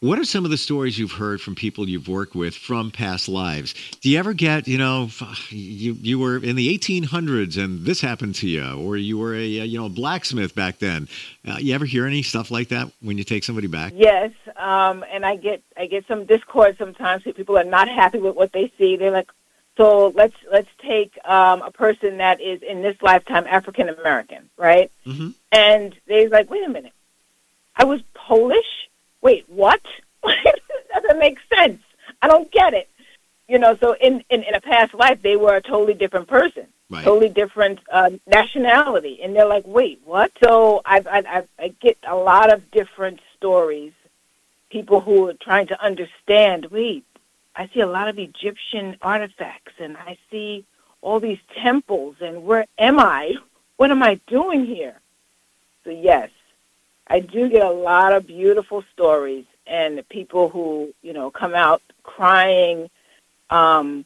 What 0.01 0.17
are 0.17 0.23
some 0.23 0.45
of 0.45 0.51
the 0.51 0.57
stories 0.57 0.97
you've 0.97 1.11
heard 1.11 1.41
from 1.41 1.55
people 1.55 1.89
you've 1.89 2.07
worked 2.07 2.33
with 2.33 2.55
from 2.55 2.89
past 2.89 3.27
lives? 3.27 3.75
Do 3.99 4.09
you 4.09 4.17
ever 4.17 4.31
get, 4.31 4.65
you 4.65 4.77
know, 4.77 5.09
you 5.49 5.91
you 5.99 6.17
were 6.17 6.37
in 6.37 6.55
the 6.55 6.77
1800s 6.77 7.61
and 7.61 7.85
this 7.85 7.99
happened 7.99 8.35
to 8.35 8.47
you, 8.47 8.79
or 8.79 8.95
you 8.95 9.17
were 9.17 9.35
a 9.35 9.43
you 9.43 9.77
know 9.77 9.89
blacksmith 9.89 10.55
back 10.55 10.79
then? 10.79 11.09
Uh, 11.45 11.57
you 11.59 11.75
ever 11.75 11.83
hear 11.83 12.05
any 12.05 12.23
stuff 12.23 12.49
like 12.49 12.69
that 12.69 12.89
when 13.01 13.17
you 13.17 13.25
take 13.25 13.43
somebody 13.43 13.67
back? 13.67 13.91
Yes, 13.93 14.31
um, 14.55 15.03
and 15.11 15.25
I 15.25 15.35
get 15.35 15.63
I 15.75 15.85
get 15.85 16.07
some 16.07 16.23
discord 16.23 16.77
sometimes. 16.77 17.23
People 17.23 17.57
are 17.57 17.65
not 17.65 17.89
happy 17.89 18.19
with 18.19 18.37
what 18.37 18.53
they 18.53 18.71
see. 18.77 18.95
They're 18.95 19.11
like, 19.11 19.29
so 19.75 20.13
let's 20.15 20.35
let's 20.49 20.69
take 20.77 21.19
um, 21.25 21.61
a 21.61 21.71
person 21.71 22.19
that 22.19 22.39
is 22.39 22.61
in 22.61 22.83
this 22.83 22.95
lifetime 23.01 23.45
African 23.47 23.89
American, 23.89 24.49
right? 24.55 24.93
Mm-hmm. 25.05 25.31
And 25.51 25.93
they're 26.07 26.29
like, 26.29 26.49
wait 26.49 26.63
a 26.63 26.69
minute, 26.69 26.93
I 27.75 27.83
was 27.83 27.99
Polish 28.13 28.88
wait, 29.21 29.45
what? 29.47 29.81
doesn't 30.93 31.19
make 31.19 31.37
sense. 31.53 31.81
I 32.21 32.27
don't 32.27 32.51
get 32.51 32.73
it. 32.73 32.89
You 33.47 33.57
know, 33.59 33.75
so 33.79 33.93
in, 33.93 34.23
in, 34.29 34.43
in 34.43 34.53
a 34.53 34.61
past 34.61 34.93
life, 34.93 35.21
they 35.21 35.35
were 35.35 35.55
a 35.55 35.61
totally 35.61 35.93
different 35.95 36.27
person, 36.27 36.67
Right. 36.89 37.03
totally 37.03 37.29
different 37.29 37.79
uh, 37.91 38.11
nationality. 38.27 39.19
And 39.23 39.35
they're 39.35 39.47
like, 39.47 39.65
wait, 39.65 40.01
what? 40.05 40.31
So 40.43 40.81
I've, 40.85 41.07
I, 41.07 41.19
I, 41.19 41.43
I 41.57 41.67
get 41.79 41.97
a 42.07 42.15
lot 42.15 42.51
of 42.53 42.69
different 42.71 43.19
stories, 43.37 43.93
people 44.69 44.99
who 44.99 45.29
are 45.29 45.33
trying 45.33 45.67
to 45.67 45.83
understand, 45.83 46.67
wait, 46.67 47.05
I 47.55 47.69
see 47.73 47.79
a 47.81 47.87
lot 47.87 48.07
of 48.07 48.19
Egyptian 48.19 48.97
artifacts 49.01 49.73
and 49.79 49.97
I 49.97 50.17
see 50.29 50.65
all 51.01 51.19
these 51.19 51.39
temples 51.63 52.17
and 52.21 52.43
where 52.43 52.65
am 52.77 52.99
I? 52.99 53.35
What 53.77 53.91
am 53.91 54.03
I 54.03 54.19
doing 54.27 54.65
here? 54.65 54.99
So 55.85 55.89
yes, 55.89 56.29
I 57.09 57.19
do 57.19 57.49
get 57.49 57.65
a 57.65 57.71
lot 57.71 58.13
of 58.13 58.27
beautiful 58.27 58.83
stories 58.93 59.45
and 59.65 60.07
people 60.09 60.49
who, 60.49 60.93
you 61.01 61.13
know, 61.13 61.31
come 61.31 61.55
out 61.55 61.81
crying, 62.03 62.89
um, 63.49 64.05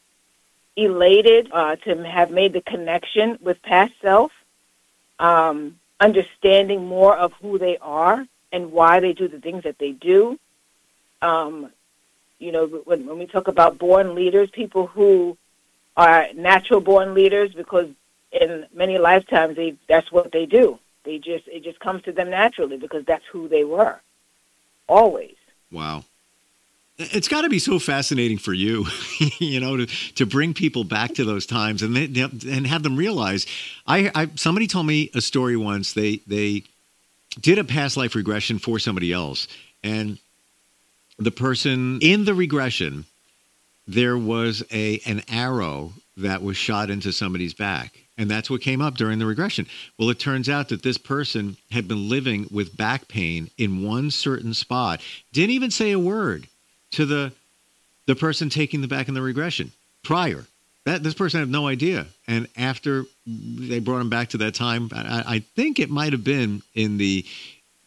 elated 0.75 1.49
uh, 1.51 1.75
to 1.77 2.03
have 2.03 2.31
made 2.31 2.53
the 2.53 2.61
connection 2.61 3.37
with 3.41 3.61
past 3.61 3.93
self, 4.01 4.31
um, 5.19 5.79
understanding 5.99 6.85
more 6.85 7.15
of 7.15 7.33
who 7.33 7.57
they 7.57 7.77
are 7.77 8.25
and 8.51 8.71
why 8.71 8.99
they 8.99 9.13
do 9.13 9.27
the 9.27 9.39
things 9.39 9.63
that 9.63 9.77
they 9.79 9.91
do. 9.91 10.39
Um, 11.21 11.71
you 12.39 12.51
know, 12.51 12.67
when, 12.67 13.05
when 13.05 13.17
we 13.19 13.25
talk 13.25 13.47
about 13.47 13.77
born 13.77 14.15
leaders, 14.15 14.49
people 14.51 14.87
who 14.87 15.37
are 15.95 16.27
natural 16.33 16.81
born 16.81 17.13
leaders 17.13 17.53
because 17.53 17.89
in 18.31 18.65
many 18.73 18.97
lifetimes 18.97 19.55
they 19.55 19.75
that's 19.87 20.11
what 20.11 20.31
they 20.31 20.45
do. 20.45 20.79
They 21.03 21.17
just 21.17 21.47
it 21.47 21.63
just 21.63 21.79
comes 21.79 22.03
to 22.03 22.11
them 22.11 22.29
naturally 22.29 22.77
because 22.77 23.05
that's 23.05 23.25
who 23.31 23.47
they 23.47 23.63
were. 23.63 23.99
Always. 24.87 25.35
Wow. 25.71 26.03
It's 26.97 27.27
got 27.27 27.41
to 27.41 27.49
be 27.49 27.57
so 27.57 27.79
fascinating 27.79 28.37
for 28.37 28.53
you, 28.53 28.85
you 29.39 29.59
know, 29.59 29.77
to, 29.77 29.85
to 30.13 30.25
bring 30.27 30.53
people 30.53 30.83
back 30.83 31.15
to 31.15 31.25
those 31.25 31.47
times 31.47 31.81
and 31.81 31.95
they, 31.95 32.21
and 32.21 32.67
have 32.67 32.83
them 32.83 32.95
realize. 32.95 33.47
I, 33.87 34.11
I 34.13 34.29
somebody 34.35 34.67
told 34.67 34.85
me 34.85 35.09
a 35.15 35.21
story 35.21 35.57
once. 35.57 35.93
They 35.93 36.17
they 36.27 36.63
did 37.39 37.57
a 37.57 37.63
past 37.63 37.97
life 37.97 38.13
regression 38.15 38.59
for 38.59 38.77
somebody 38.77 39.11
else, 39.11 39.47
and 39.83 40.19
the 41.17 41.31
person 41.31 41.99
in 42.01 42.25
the 42.25 42.35
regression, 42.35 43.05
there 43.87 44.17
was 44.17 44.63
a 44.71 44.99
an 45.05 45.23
arrow 45.29 45.93
that 46.17 46.43
was 46.43 46.57
shot 46.57 46.89
into 46.89 47.11
somebody's 47.11 47.53
back. 47.53 47.99
And 48.17 48.29
that's 48.29 48.49
what 48.49 48.61
came 48.61 48.81
up 48.81 48.95
during 48.95 49.17
the 49.17 49.25
regression. 49.25 49.65
Well, 49.97 50.11
it 50.11 50.19
turns 50.19 50.47
out 50.47 50.69
that 50.69 50.83
this 50.83 50.99
person 50.99 51.57
had 51.71 51.87
been 51.87 52.09
living 52.09 52.47
with 52.51 52.77
back 52.77 53.07
pain 53.07 53.49
in 53.57 53.83
one 53.83 54.11
certain 54.11 54.53
spot, 54.53 55.01
didn't 55.31 55.49
even 55.51 55.71
say 55.71 55.91
a 55.91 55.99
word 55.99 56.47
to 56.91 57.05
the 57.05 57.31
the 58.05 58.15
person 58.15 58.49
taking 58.49 58.81
the 58.81 58.87
back 58.87 59.07
in 59.07 59.13
the 59.13 59.21
regression 59.21 59.71
prior. 60.03 60.45
That 60.85 61.01
this 61.01 61.13
person 61.13 61.39
had 61.39 61.49
no 61.49 61.67
idea. 61.67 62.07
And 62.27 62.47
after 62.57 63.05
they 63.25 63.79
brought 63.79 64.01
him 64.01 64.09
back 64.09 64.29
to 64.29 64.37
that 64.39 64.53
time, 64.53 64.89
I, 64.93 65.23
I 65.25 65.39
think 65.39 65.79
it 65.79 65.89
might 65.89 66.11
have 66.11 66.25
been 66.25 66.61
in 66.75 66.97
the 66.97 67.25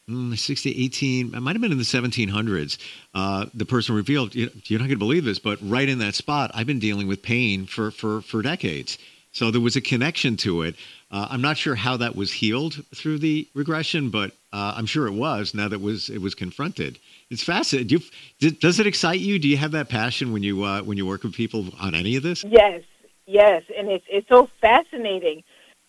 60, 0.09 0.85
18, 0.85 1.35
it 1.35 1.41
might 1.41 1.53
have 1.53 1.61
been 1.61 1.73
in 1.73 1.77
the 1.77 1.83
1700s. 1.83 2.77
Uh, 3.13 3.47
the 3.53 3.65
person 3.65 3.93
revealed, 3.93 4.33
you're 4.35 4.49
not 4.79 4.87
going 4.87 4.89
to 4.91 4.95
believe 4.95 5.25
this, 5.25 5.37
but 5.37 5.59
right 5.61 5.89
in 5.89 5.99
that 5.99 6.15
spot, 6.15 6.49
I've 6.53 6.65
been 6.65 6.79
dealing 6.79 7.07
with 7.07 7.21
pain 7.21 7.65
for, 7.65 7.91
for, 7.91 8.21
for 8.21 8.41
decades. 8.41 8.97
So 9.33 9.51
there 9.51 9.59
was 9.59 9.75
a 9.75 9.81
connection 9.81 10.37
to 10.37 10.61
it. 10.61 10.75
Uh, 11.11 11.27
I'm 11.29 11.41
not 11.41 11.57
sure 11.57 11.75
how 11.75 11.97
that 11.97 12.15
was 12.15 12.31
healed 12.31 12.85
through 12.95 13.19
the 13.19 13.49
regression, 13.53 14.09
but 14.09 14.31
uh, 14.53 14.75
I'm 14.77 14.85
sure 14.85 15.07
it 15.07 15.11
was 15.13 15.53
now 15.53 15.67
that 15.67 15.75
it 15.75 15.81
was 15.81 16.09
it 16.09 16.21
was 16.21 16.33
confronted. 16.33 16.97
It's 17.29 17.43
fascinating. 17.43 17.99
Do 17.99 18.05
you, 18.39 18.51
does 18.51 18.79
it 18.79 18.87
excite 18.87 19.19
you? 19.19 19.37
Do 19.39 19.47
you 19.47 19.57
have 19.57 19.71
that 19.71 19.89
passion 19.89 20.31
when 20.33 20.41
you 20.41 20.63
uh, 20.63 20.81
when 20.81 20.97
you 20.97 21.05
work 21.05 21.23
with 21.23 21.33
people 21.33 21.67
on 21.79 21.93
any 21.93 22.15
of 22.15 22.23
this? 22.23 22.43
Yes, 22.43 22.81
yes, 23.25 23.63
and 23.77 23.89
it's 23.89 24.05
it's 24.09 24.27
so 24.27 24.49
fascinating. 24.59 25.43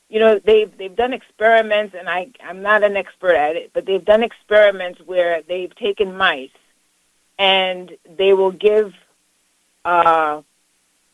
You 0.09 0.21
know, 0.21 0.39
they've 0.39 0.75
they've 0.79 0.95
done 0.97 1.13
experiments, 1.13 1.95
and 1.99 2.09
I 2.09 2.29
I'm 2.43 2.63
not 2.63 2.83
an 2.83 2.97
expert 2.97 3.35
at 3.35 3.57
it, 3.57 3.71
but 3.75 3.85
they've 3.85 4.05
done 4.05 4.23
experiments 4.23 5.01
where 5.05 5.43
they've 5.43 5.75
taken 5.77 6.17
mice, 6.17 6.51
and 7.39 7.93
they 8.17 8.33
will 8.33 8.53
give 8.53 8.95
uh, 9.85 10.41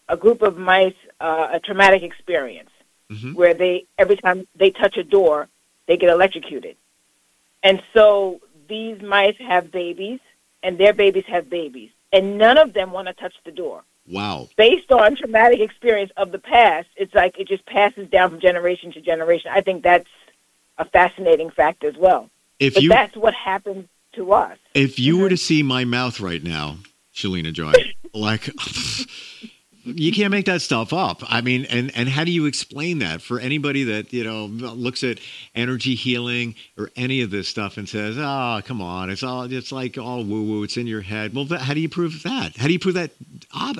a 0.08 0.16
group 0.16 0.42
of 0.42 0.56
mice 0.56 0.94
uh, 1.20 1.48
a 1.52 1.60
traumatic 1.60 2.02
experience 2.02 2.70
mm-hmm. 3.10 3.34
where 3.34 3.54
they 3.54 3.86
every 3.98 4.16
time 4.16 4.46
they 4.54 4.70
touch 4.70 4.96
a 4.96 5.04
door, 5.04 5.48
they 5.86 5.96
get 5.96 6.10
electrocuted, 6.10 6.76
and 7.64 7.82
so 7.92 8.40
these 8.68 9.02
mice 9.02 9.36
have 9.38 9.72
babies, 9.72 10.20
and 10.62 10.78
their 10.78 10.92
babies 10.92 11.24
have 11.26 11.50
babies, 11.50 11.90
and 12.12 12.38
none 12.38 12.58
of 12.58 12.74
them 12.74 12.92
want 12.92 13.08
to 13.08 13.14
touch 13.14 13.34
the 13.44 13.50
door. 13.50 13.82
Wow. 14.06 14.48
Based 14.56 14.90
on 14.92 15.16
traumatic 15.16 15.60
experience 15.60 16.12
of 16.16 16.30
the 16.32 16.38
past, 16.38 16.88
it's 16.96 17.14
like 17.14 17.38
it 17.38 17.48
just 17.48 17.64
passes 17.66 18.08
down 18.10 18.30
from 18.30 18.40
generation 18.40 18.92
to 18.92 19.00
generation. 19.00 19.50
I 19.54 19.60
think 19.62 19.82
that's 19.82 20.08
a 20.78 20.84
fascinating 20.84 21.50
fact 21.50 21.84
as 21.84 21.96
well. 21.96 22.28
If 22.58 22.74
but 22.74 22.82
you 22.82 22.88
that's 22.90 23.16
what 23.16 23.34
happens 23.34 23.86
to 24.14 24.32
us. 24.32 24.58
if 24.74 24.98
you 24.98 25.14
Mm-hmm. 25.14 25.22
were 25.22 25.28
to 25.30 25.36
see 25.36 25.62
my 25.62 25.84
mouth 25.84 26.20
right 26.20 26.42
now, 26.42 26.76
Shalina 27.14 27.52
Joy, 27.52 27.72
like 28.14 28.50
you 29.84 30.12
can't 30.12 30.30
make 30.30 30.46
that 30.46 30.62
stuff 30.62 30.92
up. 30.92 31.22
I 31.30 31.40
mean, 31.40 31.66
and 31.66 31.94
and 31.94 32.08
how 32.08 32.24
do 32.24 32.30
you 32.30 32.46
explain 32.46 32.98
that 33.00 33.20
for 33.22 33.38
anybody 33.38 33.84
that 33.84 34.12
you 34.12 34.24
know 34.24 34.46
looks 34.46 35.04
at 35.04 35.18
energy 35.54 35.94
healing 35.94 36.54
or 36.78 36.90
any 36.96 37.20
of 37.20 37.30
this 37.30 37.48
stuff 37.48 37.76
and 37.76 37.88
says, 37.88 38.16
"Oh, 38.18 38.60
come 38.64 38.80
on, 38.80 39.10
it's 39.10 39.22
all 39.22 39.42
it's 39.42 39.72
like 39.72 39.98
all 39.98 40.24
woo 40.24 40.42
woo. 40.44 40.62
It's 40.62 40.76
in 40.76 40.86
your 40.86 41.02
head." 41.02 41.34
Well, 41.34 41.46
how 41.58 41.74
do 41.74 41.80
you 41.80 41.88
prove 41.88 42.22
that? 42.22 42.56
How 42.56 42.66
do 42.66 42.72
you 42.72 42.78
prove 42.78 42.94
that? 42.94 43.10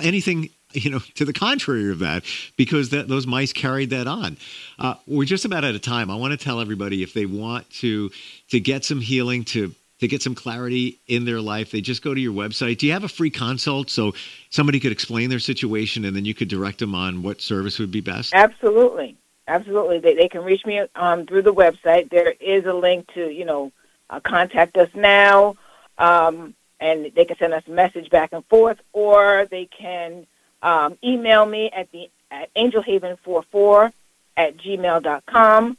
Anything 0.01 0.49
you 0.73 0.89
know 0.91 0.99
to 1.15 1.25
the 1.25 1.33
contrary 1.33 1.89
of 1.89 1.99
that 1.99 2.23
because 2.57 2.89
that 2.89 3.07
those 3.07 3.25
mice 3.25 3.53
carried 3.53 3.89
that 3.91 4.07
on 4.07 4.37
uh, 4.79 4.95
we're 5.07 5.25
just 5.25 5.45
about 5.45 5.63
out 5.63 5.73
of 5.73 5.81
time 5.81 6.11
i 6.11 6.15
want 6.15 6.31
to 6.31 6.37
tell 6.37 6.59
everybody 6.59 7.01
if 7.01 7.13
they 7.13 7.25
want 7.25 7.69
to 7.69 8.11
to 8.49 8.59
get 8.59 8.83
some 8.83 8.99
healing 8.99 9.45
to 9.45 9.73
to 9.99 10.07
get 10.07 10.21
some 10.21 10.35
clarity 10.35 10.99
in 11.07 11.25
their 11.25 11.41
life 11.41 11.71
they 11.71 11.81
just 11.81 12.03
go 12.03 12.13
to 12.13 12.21
your 12.21 12.33
website 12.33 12.77
do 12.77 12.85
you 12.85 12.93
have 12.93 13.03
a 13.03 13.09
free 13.09 13.29
consult 13.29 13.89
so 13.89 14.13
somebody 14.49 14.79
could 14.79 14.91
explain 14.91 15.29
their 15.29 15.39
situation 15.39 16.05
and 16.05 16.15
then 16.15 16.25
you 16.25 16.33
could 16.33 16.47
direct 16.47 16.79
them 16.79 16.93
on 16.93 17.23
what 17.23 17.41
service 17.41 17.79
would 17.79 17.91
be 17.91 18.01
best 18.01 18.33
Absolutely, 18.35 19.15
absolutely. 19.47 19.99
They 19.99 20.13
they 20.13 20.27
can 20.27 20.43
reach 20.43 20.65
me 20.65 20.81
um, 20.95 21.25
through 21.25 21.43
the 21.43 21.53
website. 21.53 22.09
There 22.09 22.33
is 22.39 22.65
a 22.65 22.73
link 22.73 23.11
to 23.13 23.29
you 23.29 23.45
know 23.45 23.71
uh, 24.09 24.19
contact 24.19 24.77
us 24.77 24.89
now, 24.93 25.55
um, 25.97 26.53
and 26.79 27.11
they 27.15 27.25
can 27.25 27.37
send 27.37 27.53
us 27.53 27.63
a 27.67 27.71
message 27.71 28.09
back 28.09 28.33
and 28.33 28.45
forth, 28.45 28.79
or 28.93 29.47
they 29.49 29.65
can 29.65 30.27
um, 30.61 30.97
email 31.03 31.45
me 31.45 31.69
at 31.71 31.91
the 31.91 32.09
at 32.29 32.53
angelhaven44 32.55 33.93
at 34.37 34.57
gmail.com, 34.57 35.77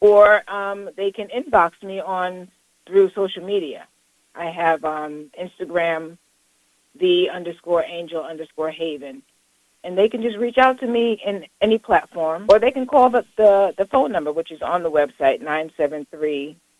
or 0.00 0.50
um, 0.50 0.90
they 0.96 1.10
can 1.10 1.28
inbox 1.28 1.82
me 1.82 2.00
on 2.00 2.48
through 2.86 3.10
social 3.10 3.44
media. 3.44 3.86
I 4.34 4.46
have 4.46 4.84
um, 4.84 5.30
Instagram, 5.40 6.18
the 6.98 7.30
underscore 7.30 7.84
angel 7.84 8.22
underscore 8.22 8.70
haven 8.70 9.22
and 9.86 9.96
they 9.96 10.08
can 10.08 10.20
just 10.20 10.36
reach 10.36 10.58
out 10.58 10.80
to 10.80 10.88
me 10.88 11.22
in 11.24 11.46
any 11.60 11.78
platform, 11.78 12.46
or 12.48 12.58
they 12.58 12.72
can 12.72 12.86
call 12.86 13.08
the, 13.08 13.24
the, 13.36 13.72
the 13.78 13.86
phone 13.86 14.10
number, 14.10 14.32
which 14.32 14.50
is 14.50 14.60
on 14.60 14.82
the 14.82 14.90
website, 14.90 15.40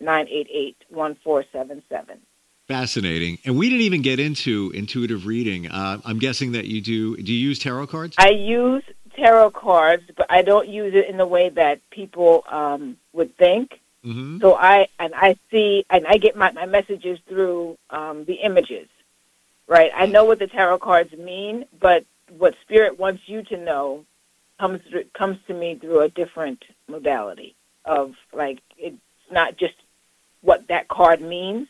973-988-1477. 0.03 2.19
fascinating 2.67 3.39
and 3.45 3.57
we 3.57 3.69
didn't 3.69 3.83
even 3.83 4.03
get 4.03 4.19
into 4.19 4.73
intuitive 4.75 5.25
reading 5.25 5.69
uh, 5.69 6.01
i'm 6.05 6.19
guessing 6.19 6.51
that 6.51 6.65
you 6.65 6.81
do 6.81 7.17
do 7.17 7.33
you 7.33 7.39
use 7.39 7.61
tarot 7.61 7.87
cards 7.87 8.17
I 8.19 8.31
use 8.31 8.83
tarot 9.17 9.51
cards, 9.51 10.05
but 10.17 10.27
I 10.29 10.43
don't 10.43 10.69
use 10.69 10.95
it 10.95 11.09
in 11.09 11.17
the 11.17 11.27
way 11.27 11.49
that 11.49 11.81
people 11.91 12.45
um, 12.49 12.97
would 13.13 13.37
think. 13.37 13.81
Mm-hmm. 14.07 14.39
So 14.41 14.55
I 14.55 14.89
and 14.99 15.15
I 15.15 15.37
see 15.51 15.85
and 15.91 16.07
I 16.07 16.19
get 16.19 16.37
my, 16.37 16.53
my 16.53 16.67
messages 16.67 17.19
through 17.29 17.77
um, 17.91 18.25
the 18.25 18.35
images, 18.35 18.89
right? 19.67 19.91
I 19.95 20.07
know 20.07 20.25
what 20.25 20.39
the 20.39 20.47
tarot 20.47 20.79
cards 20.79 21.13
mean, 21.13 21.65
but 21.81 22.05
what 22.37 22.55
spirit 22.63 22.99
wants 22.99 23.23
you 23.27 23.43
to 23.45 23.57
know 23.57 24.05
comes 24.59 24.81
through, 24.89 25.05
comes 25.15 25.39
to 25.49 25.55
me 25.55 25.75
through 25.75 26.01
a 26.01 26.09
different 26.09 26.65
modality 26.89 27.55
of 27.85 28.15
like 28.33 28.61
it's 28.79 28.97
not 29.31 29.57
just 29.57 29.75
what 30.41 30.69
that 30.69 30.89
card 30.89 31.21
means, 31.21 31.69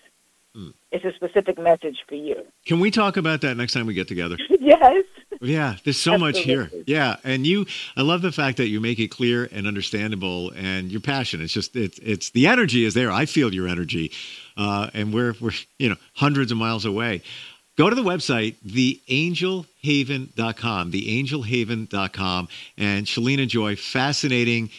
Mm. 0.56 0.72
It's 0.90 1.04
a 1.04 1.12
specific 1.12 1.58
message 1.58 1.98
for 2.08 2.14
you. 2.14 2.46
Can 2.64 2.80
we 2.80 2.90
talk 2.90 3.16
about 3.16 3.42
that 3.42 3.56
next 3.56 3.74
time 3.74 3.86
we 3.86 3.94
get 3.94 4.08
together? 4.08 4.38
yes. 4.60 5.04
Yeah, 5.40 5.76
there's 5.84 5.98
so 5.98 6.14
Absolutely. 6.14 6.40
much 6.40 6.44
here. 6.44 6.70
Yeah, 6.86 7.16
and 7.24 7.46
you, 7.46 7.66
I 7.96 8.02
love 8.02 8.22
the 8.22 8.32
fact 8.32 8.56
that 8.58 8.68
you 8.68 8.80
make 8.80 8.98
it 8.98 9.08
clear 9.08 9.48
and 9.52 9.66
understandable, 9.66 10.52
and 10.56 10.90
your 10.90 11.00
passion. 11.00 11.40
It's 11.40 11.52
just, 11.52 11.76
it's, 11.76 11.98
it's 11.98 12.30
the 12.30 12.46
energy 12.46 12.84
is 12.84 12.94
there. 12.94 13.10
I 13.10 13.26
feel 13.26 13.52
your 13.52 13.68
energy, 13.68 14.12
uh, 14.56 14.88
and 14.94 15.12
we're, 15.12 15.34
we're, 15.40 15.52
you 15.78 15.90
know, 15.90 15.96
hundreds 16.14 16.52
of 16.52 16.58
miles 16.58 16.84
away. 16.84 17.22
Go 17.76 17.90
to 17.90 17.96
the 17.96 18.02
website, 18.02 18.54
theangelhaven.com, 18.66 20.92
theangelhaven.com, 20.92 22.48
and 22.78 23.06
Shalina 23.06 23.46
Joy, 23.46 23.76
fascinating, 23.76 24.70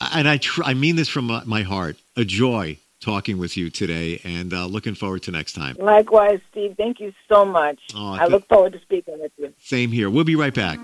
and 0.00 0.28
I, 0.28 0.38
tr- 0.38 0.64
I 0.64 0.74
mean 0.74 0.96
this 0.96 1.08
from 1.08 1.42
my 1.44 1.62
heart, 1.62 1.96
a 2.16 2.24
joy 2.24 2.78
talking 3.04 3.36
with 3.36 3.56
you 3.56 3.68
today 3.68 4.18
and 4.24 4.54
uh, 4.54 4.64
looking 4.64 4.94
forward 4.94 5.22
to 5.22 5.30
next 5.30 5.52
time. 5.52 5.76
Likewise, 5.78 6.40
Steve. 6.50 6.74
Thank 6.78 7.00
you 7.00 7.12
so 7.28 7.44
much. 7.44 7.78
Oh, 7.94 8.14
I 8.14 8.26
look 8.26 8.48
forward 8.48 8.72
to 8.72 8.80
speaking 8.80 9.20
with 9.20 9.30
you. 9.36 9.52
Same 9.58 9.92
here. 9.92 10.08
We'll 10.08 10.24
be 10.24 10.36
right 10.36 10.54
back. 10.54 10.78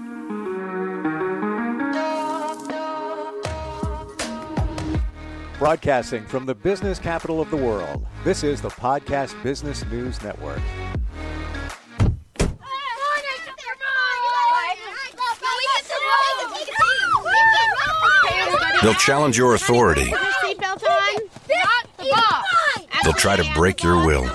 Broadcasting 5.58 6.26
from 6.26 6.46
the 6.46 6.54
business 6.54 6.98
capital 6.98 7.40
of 7.40 7.50
the 7.50 7.56
world, 7.56 8.06
this 8.24 8.44
is 8.44 8.60
the 8.60 8.68
Podcast 8.68 9.42
Business 9.42 9.84
News 9.86 10.22
Network. 10.22 10.60
They'll 18.82 18.94
challenge 18.94 19.36
your 19.36 19.54
authority 19.54 20.10
They'll 23.02 23.12
try 23.14 23.36
to 23.36 23.54
break 23.54 23.82
your 23.82 24.04
will. 24.04 24.30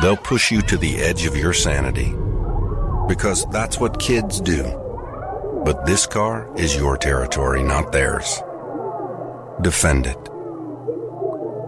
They'll 0.00 0.16
push 0.16 0.50
you 0.50 0.62
to 0.62 0.76
the 0.76 0.96
edge 0.96 1.26
of 1.26 1.36
your 1.36 1.52
sanity. 1.52 2.14
Because 3.08 3.46
that's 3.50 3.78
what 3.78 4.00
kids 4.00 4.40
do. 4.40 4.64
But 5.64 5.86
this 5.86 6.06
car 6.06 6.50
is 6.56 6.74
your 6.76 6.96
territory, 6.96 7.62
not 7.62 7.92
theirs. 7.92 8.42
Defend 9.60 10.06
it. 10.06 10.28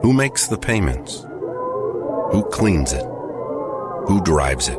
Who 0.02 0.12
makes 0.12 0.48
the 0.48 0.58
payments? 0.58 1.22
Who 2.32 2.48
cleans 2.50 2.92
it? 2.92 3.04
Who 3.04 4.20
drives 4.24 4.68
it? 4.68 4.78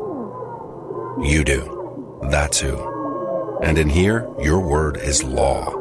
You 1.21 1.43
do. 1.45 2.19
That's 2.29 2.59
who. 2.59 3.59
And 3.63 3.77
in 3.77 3.89
here, 3.89 4.29
your 4.39 4.59
word 4.59 4.97
is 4.97 5.23
law. 5.23 5.71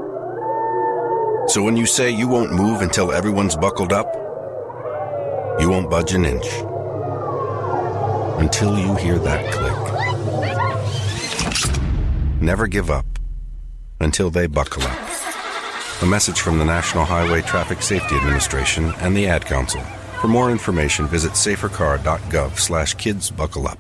So 1.49 1.63
when 1.63 1.77
you 1.77 1.87
say 1.87 2.11
you 2.11 2.29
won't 2.29 2.53
move 2.53 2.81
until 2.83 3.13
everyone's 3.13 3.57
buckled 3.57 3.93
up, 3.93 4.24
you 5.65 5.71
won't 5.71 5.89
budge 5.89 6.13
an 6.13 6.27
inch 6.27 6.47
until 8.39 8.79
you 8.79 8.95
hear 8.97 9.19
that 9.19 9.51
click. 9.51 9.79
Never 12.43 12.67
give 12.67 12.91
up 12.91 13.07
until 13.99 14.29
they 14.29 14.47
buckle 14.47 14.83
up. 14.83 14.99
A 16.03 16.07
message 16.07 16.39
from 16.39 16.59
the 16.59 16.67
National 16.67 17.07
Highway 17.07 17.41
Traffic 17.41 17.81
Safety 17.81 18.15
Administration 18.15 18.93
and 19.01 19.17
the 19.17 19.27
Ad 19.27 19.47
Council. 19.47 19.81
For 20.21 20.29
more 20.29 20.51
information, 20.51 21.07
visit 21.07 21.33
safercar.gov 21.33 22.59
slash 22.59 22.93
kids 22.93 23.31
buckle 23.31 23.67
up. 23.67 23.79